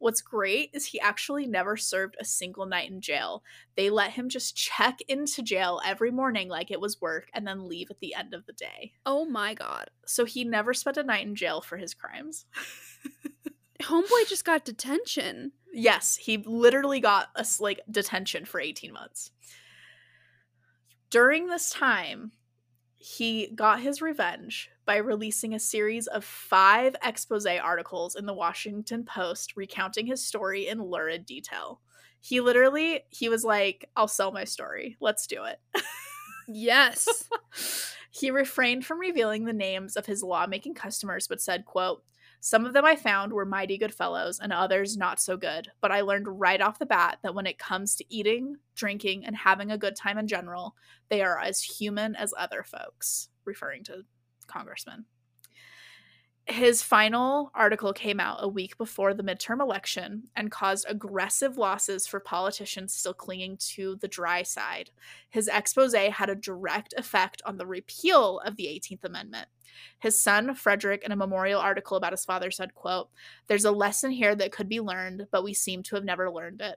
[0.00, 3.44] What's great is he actually never served a single night in jail.
[3.76, 7.68] They let him just check into jail every morning like it was work and then
[7.68, 8.94] leave at the end of the day.
[9.06, 9.90] Oh my god.
[10.06, 12.46] So, he never spent a night in jail for his crimes.
[13.80, 15.52] Homeboy just got detention.
[15.74, 19.30] Yes, he literally got a like detention for 18 months.
[21.10, 22.32] During this time,
[22.94, 29.04] he got his revenge by releasing a series of five expose articles in the Washington
[29.04, 31.80] Post recounting his story in lurid detail.
[32.20, 34.96] He literally he was like, "I'll sell my story.
[35.00, 35.60] Let's do it."
[36.46, 37.28] Yes.
[38.10, 42.02] he refrained from revealing the names of his lawmaking customers but said quote
[42.46, 45.90] some of them i found were mighty good fellows and others not so good but
[45.90, 49.70] i learned right off the bat that when it comes to eating drinking and having
[49.70, 50.76] a good time in general
[51.08, 54.02] they are as human as other folks referring to
[54.46, 55.06] congressman
[56.46, 62.06] his final article came out a week before the midterm election and caused aggressive losses
[62.06, 64.90] for politicians still clinging to the dry side
[65.34, 69.48] his expose had a direct effect on the repeal of the 18th Amendment.
[69.98, 73.08] His son, Frederick, in a memorial article about his father, said, quote,
[73.48, 76.60] There's a lesson here that could be learned, but we seem to have never learned
[76.60, 76.76] it.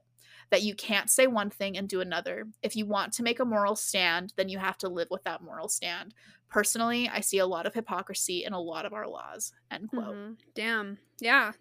[0.50, 2.48] That you can't say one thing and do another.
[2.62, 5.42] If you want to make a moral stand, then you have to live with that
[5.42, 6.14] moral stand.
[6.50, 9.52] Personally, I see a lot of hypocrisy in a lot of our laws.
[9.70, 10.16] End quote.
[10.16, 10.38] Mhm.
[10.56, 10.98] Damn.
[11.20, 11.52] Yeah.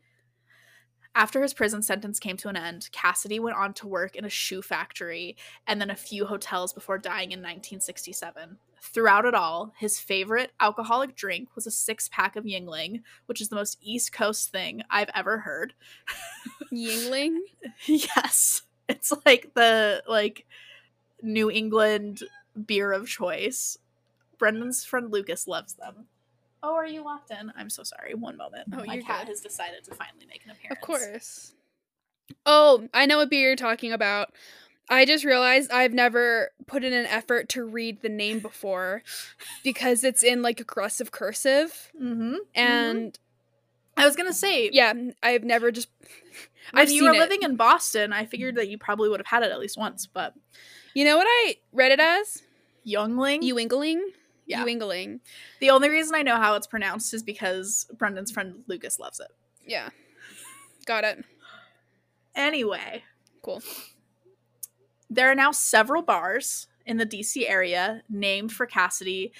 [1.16, 4.28] After his prison sentence came to an end, Cassiday went on to work in a
[4.28, 5.34] shoe factory
[5.66, 8.58] and then a few hotels before dying in 1967.
[8.82, 13.48] Throughout it all, his favorite alcoholic drink was a six pack of Yuengling, which is
[13.48, 15.72] the most East Coast thing I've ever heard.
[16.72, 17.38] Yuengling.
[17.86, 20.46] yes, it's like the like
[21.22, 22.22] New England
[22.66, 23.78] beer of choice.
[24.38, 26.06] Brendan's friend Lucas loves them.
[26.62, 27.52] Oh, are you locked in?
[27.56, 28.14] I'm so sorry.
[28.14, 28.68] One moment.
[28.72, 29.28] Oh, My you're cat good.
[29.28, 30.78] has decided to finally make an appearance.
[30.78, 31.52] Of course.
[32.44, 34.32] Oh, I know what beer you're talking about.
[34.88, 39.02] I just realized I've never put in an effort to read the name before
[39.64, 41.90] because it's in like aggressive cursive.
[42.00, 42.36] Mm-hmm.
[42.54, 43.18] And
[43.96, 44.92] I was gonna say, yeah,
[45.22, 45.88] I've never just.
[46.72, 47.18] When I've you were it.
[47.18, 50.06] living in Boston, I figured that you probably would have had it at least once.
[50.06, 50.34] But
[50.94, 52.42] You know what I read it as?
[52.84, 54.00] Youngling, Ewingling?
[54.46, 54.64] Yeah.
[54.64, 55.20] Ewingling.
[55.60, 59.28] the only reason I know how it's pronounced is because Brendan's friend Lucas loves it.
[59.66, 59.88] Yeah.
[60.86, 61.24] Got it.
[62.34, 63.02] Anyway,
[63.42, 63.62] Cool.
[65.10, 69.32] there are now several bars in the DC area named for Cassiday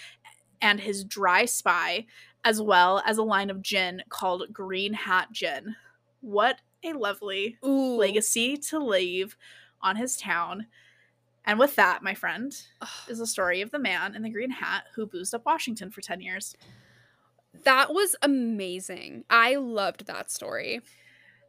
[0.63, 2.07] and his dry spy,
[2.45, 5.77] as well as a line of gin called Green Hat Gin.
[6.21, 7.97] What a lovely Ooh.
[7.97, 9.37] legacy to leave
[9.81, 10.67] on his town.
[11.45, 12.89] And with that, my friend, Ugh.
[13.09, 16.01] is the story of the man in the green hat who boozed up Washington for
[16.01, 16.57] 10 years.
[17.65, 19.25] That was amazing.
[19.31, 20.81] I loved that story.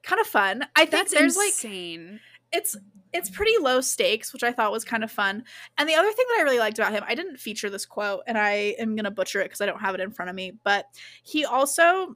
[0.03, 0.65] Kind of fun.
[0.76, 2.19] I think That's there's like insane.
[2.53, 2.77] it's
[3.14, 5.43] it's pretty low stakes, which I thought was kind of fun.
[5.77, 8.22] And the other thing that I really liked about him, I didn't feature this quote
[8.27, 10.35] and I am going to butcher it because I don't have it in front of
[10.35, 10.85] me, but
[11.23, 12.15] he also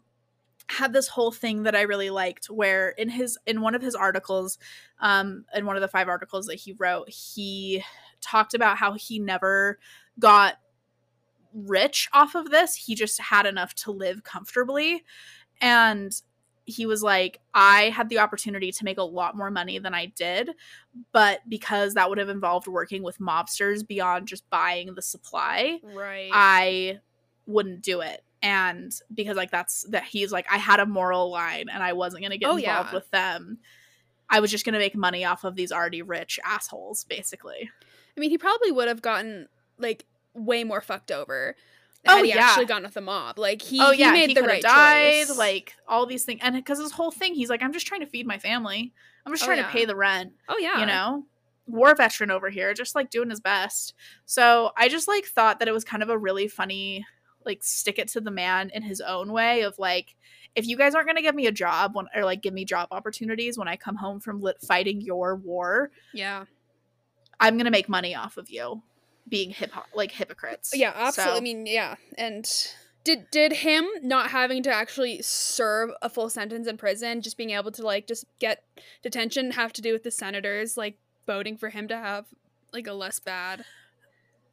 [0.67, 3.95] had this whole thing that I really liked where in his in one of his
[3.95, 4.57] articles
[4.99, 7.83] um in one of the five articles that he wrote he
[8.21, 9.79] talked about how he never
[10.19, 10.55] got
[11.53, 12.75] rich off of this.
[12.75, 15.03] He just had enough to live comfortably.
[15.59, 16.13] And
[16.65, 20.07] he was like, I had the opportunity to make a lot more money than I
[20.07, 20.51] did,
[21.11, 26.29] but because that would have involved working with mobsters beyond just buying the supply, Right.
[26.31, 26.99] I
[27.45, 28.23] wouldn't do it.
[28.43, 32.21] And because like that's that he's like I had a moral line and I wasn't
[32.23, 32.93] going to get Oh, involved yeah.
[32.95, 33.59] with them.
[34.29, 37.69] I was just going to make money off of these already rich assholes basically.
[38.15, 39.47] I mean, he probably would have gotten
[39.77, 41.55] like way more fucked over.
[42.07, 42.37] Oh, he yeah.
[42.45, 43.37] actually gone with the mob.
[43.37, 45.37] Like he, oh he yeah, made he the right died choice.
[45.37, 48.07] like all these things and cuz his whole thing he's like I'm just trying to
[48.07, 48.91] feed my family.
[49.25, 49.67] I'm just Oh, trying yeah.
[49.67, 50.33] to pay the rent.
[50.49, 51.25] oh yeah, you know
[51.67, 53.93] war veteran over here just like doing his best
[54.25, 57.05] so i just like thought that it was kind of a really funny
[57.45, 60.15] like stick it to the man in his own way of like
[60.55, 62.65] if you guys aren't going to give me a job when, or like give me
[62.65, 66.45] job opportunities when i come home from lit fighting your war yeah,
[67.39, 68.81] i'm going to make money off of you
[69.29, 71.33] being hip like hypocrites yeah, absolutely.
[71.33, 72.45] So- I mean, yeah, and
[73.03, 77.49] did did him not having to actually serve a full sentence in prison, just being
[77.51, 78.63] able to like just get
[79.01, 82.25] detention, have to do with the senators like voting for him to have
[82.73, 83.63] like a less bad?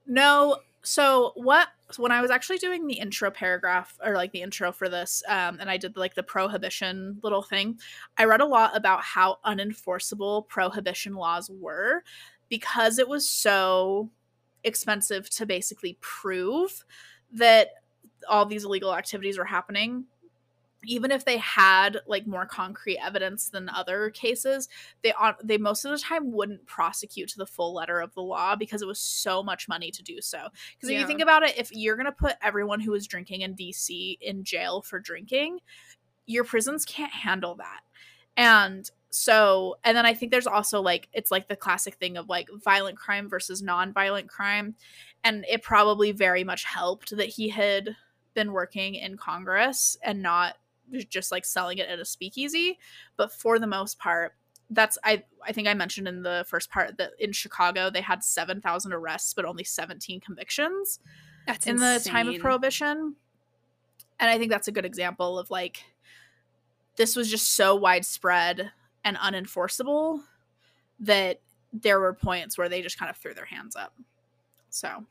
[0.06, 0.58] No.
[0.88, 4.88] So what when I was actually doing the intro paragraph or like the intro for
[4.88, 7.78] this, um, and I did like the prohibition little thing,
[8.16, 12.04] I read a lot about how unenforceable prohibition laws were
[12.48, 14.08] because it was so
[14.64, 16.86] expensive to basically prove
[17.32, 17.68] that
[18.26, 20.06] all these illegal activities were happening
[20.88, 24.68] even if they had like more concrete evidence than other cases
[25.02, 28.22] they on they most of the time wouldn't prosecute to the full letter of the
[28.22, 30.38] law because it was so much money to do so.
[30.74, 31.00] Because if Yeah.
[31.00, 34.18] you think about it if you're going to put everyone who is drinking in DC
[34.20, 35.60] in jail for drinking
[36.26, 37.80] your prisons can't handle that.
[38.36, 42.28] And so and then i think there's also like it's like the classic thing of
[42.28, 44.74] like violent crime versus non-violent crime.
[45.24, 47.96] And it probably very much helped that he had
[48.34, 50.56] been working in congress and not
[51.08, 52.78] just like selling it at a speakeasy
[53.16, 54.34] but for the most part
[54.70, 58.22] that's i i think i mentioned in the first part that in chicago they had
[58.22, 61.00] 7000 arrests but only 17 convictions
[61.46, 63.16] That's in the time of prohibition.
[64.20, 65.84] And i think that's a good example of like
[66.96, 68.72] this was just so widespread
[69.04, 70.20] and unenforceable
[71.00, 71.40] that
[71.72, 73.94] there were points where they just kind of threw their hands up.
[74.68, 75.04] So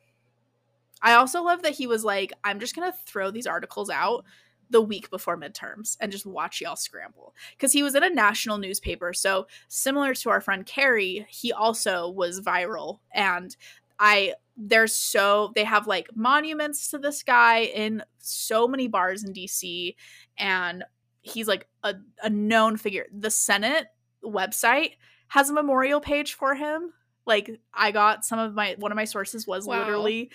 [1.01, 4.25] i also love that he was like i'm just gonna throw these articles out
[4.69, 8.57] the week before midterms and just watch y'all scramble because he was in a national
[8.57, 13.55] newspaper so similar to our friend carrie he also was viral and
[13.99, 19.31] i there's so they have like monuments to this guy in so many bars in
[19.31, 19.95] DC
[20.37, 20.83] and
[21.21, 23.05] he's like a, a known figure.
[23.15, 23.85] The Senate
[24.25, 24.93] website
[25.27, 26.91] has a memorial page for him.
[27.27, 29.77] Like I got some of my one of my sources was Wow.
[29.79, 30.31] literally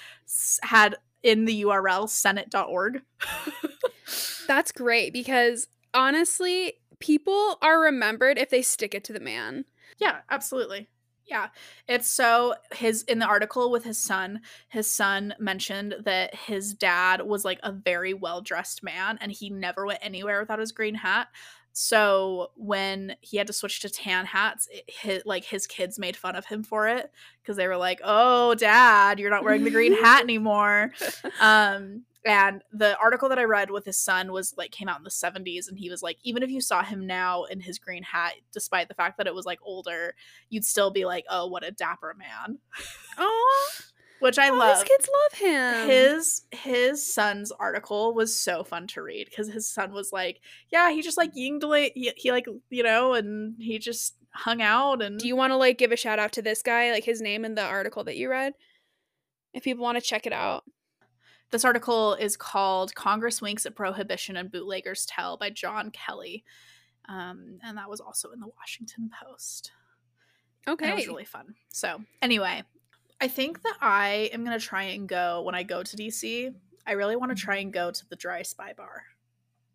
[0.63, 0.95] had
[1.25, 3.03] in the URL senate.org.
[4.47, 9.65] That's great because honestly, people are remembered if they stick it to the man.
[9.99, 10.89] Yeah, absolutely.
[11.27, 11.49] Yeah.
[11.89, 17.23] It's so his in the article with his son, his son mentioned that his dad
[17.23, 21.29] was like a very well-dressed man and he never went anywhere without his green hat.
[21.73, 24.69] So when he had to switch to tan hats,
[25.05, 27.11] it, like his kids made fun of him for it
[27.41, 30.93] because they were like, "Oh, dad, you're not wearing the green hat anymore."
[31.41, 35.05] um and the article that i read with his son was like came out in
[35.05, 38.03] the 70s and he was like even if you saw him now in his green
[38.03, 40.15] hat despite the fact that it was like older
[40.49, 42.59] you'd still be like oh what a dapper man
[43.19, 43.69] Oh,
[44.21, 45.89] which i his love kids love him.
[45.89, 50.41] his his son's article was so fun to read because his son was like
[50.71, 55.03] yeah he just like yinged he, he like you know and he just hung out
[55.03, 57.21] and Do you want to like give a shout out to this guy, like his
[57.21, 58.55] name in the article that you read?
[59.53, 60.65] If people want to check it out.
[61.53, 66.45] This article is called Congress Winks at Prohibition and Bootleggers Tell by John Kelly.
[67.09, 69.71] Um, and that was also in the Washington Post.
[70.67, 70.91] And Okay.
[70.91, 71.55] it was really fun.
[71.69, 72.63] So, anyway,
[73.21, 76.55] I think that I am going to try and go when I go to DC.
[76.87, 79.03] I really want to try and go to the Dry Spy Bar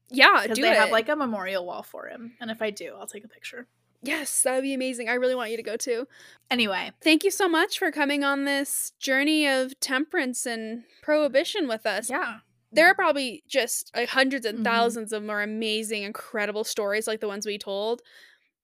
[0.09, 0.77] yeah, because do they it.
[0.77, 2.33] have like a memorial wall for him.
[2.39, 3.67] And if I do, I'll take a picture.
[4.01, 5.09] Yes, that would be amazing.
[5.09, 6.07] I really want you to go too.
[6.49, 11.85] Anyway, Thank you so much for coming on this journey of temperance and prohibition with
[11.85, 12.09] us.
[12.09, 12.39] yeah.
[12.71, 14.63] There are probably just like hundreds and Mhm.
[14.65, 18.01] thousands of more amazing, incredible stories like the ones we told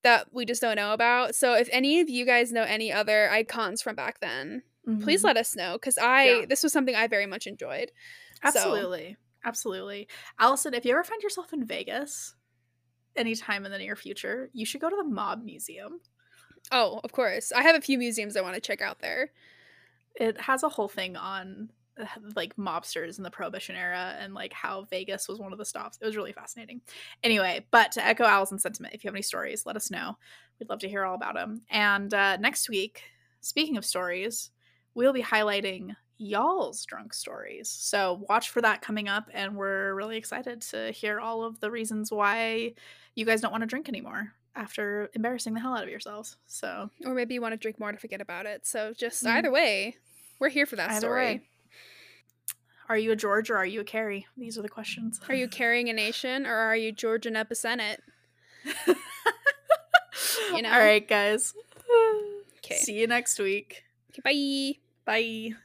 [0.04, 1.36] that we just don't know about.
[1.36, 4.64] So if any of you guys know any other icons from back then,
[5.02, 5.26] please Mhm.
[5.28, 6.46] let us know because I Yeah.
[6.46, 7.92] this was something I very much enjoyed.
[8.42, 9.16] So- Absolutely.
[9.46, 10.08] Absolutely.
[10.38, 12.36] Allison, if you ever find yourself in Vegas
[13.16, 16.00] anytime in the near future, you should go to the Mob Museum.
[16.72, 17.52] Oh, of course.
[17.52, 19.32] I have a few museums I want to check out there.
[20.16, 21.70] It has a whole thing on
[22.00, 25.66] uh, like mobsters in the prohibition era and like how Vegas was one of the
[25.66, 25.98] stops.
[26.02, 26.82] It was really fascinating.
[27.24, 30.18] Anyway, but to echo Allison's sentiment, if you have any stories, let us know.
[30.60, 31.62] We'd love to hear all about them.
[31.70, 33.04] And uh, next week,
[33.42, 34.52] speaking of stories,
[34.96, 37.70] we'll be highlighting y'all's drunk stories.
[37.70, 41.70] So watch for that coming up, and we're really excited to hear all of the
[41.72, 42.74] reasons why
[43.16, 46.38] you guys don't want to drink anymore after embarrassing the hell out of yourselves.
[46.46, 48.66] So Or maybe you want to drink more to forget about it.
[48.68, 49.30] So just Mhm.
[49.32, 49.98] either way,
[50.40, 51.26] we're here for that Either story.
[51.26, 51.42] way.
[52.90, 54.28] are you a George or are you a Carrie?
[54.38, 55.20] These are the questions.
[55.28, 55.94] Are you Carrie A.
[55.94, 58.00] Nation or are you Georgian Epicenate?
[58.66, 58.74] You
[60.62, 60.72] know?
[60.72, 61.54] All right, guys.
[62.58, 62.76] Okay.
[62.76, 63.84] See you next week.
[64.12, 65.12] Okay, bye.
[65.52, 65.56] Bye.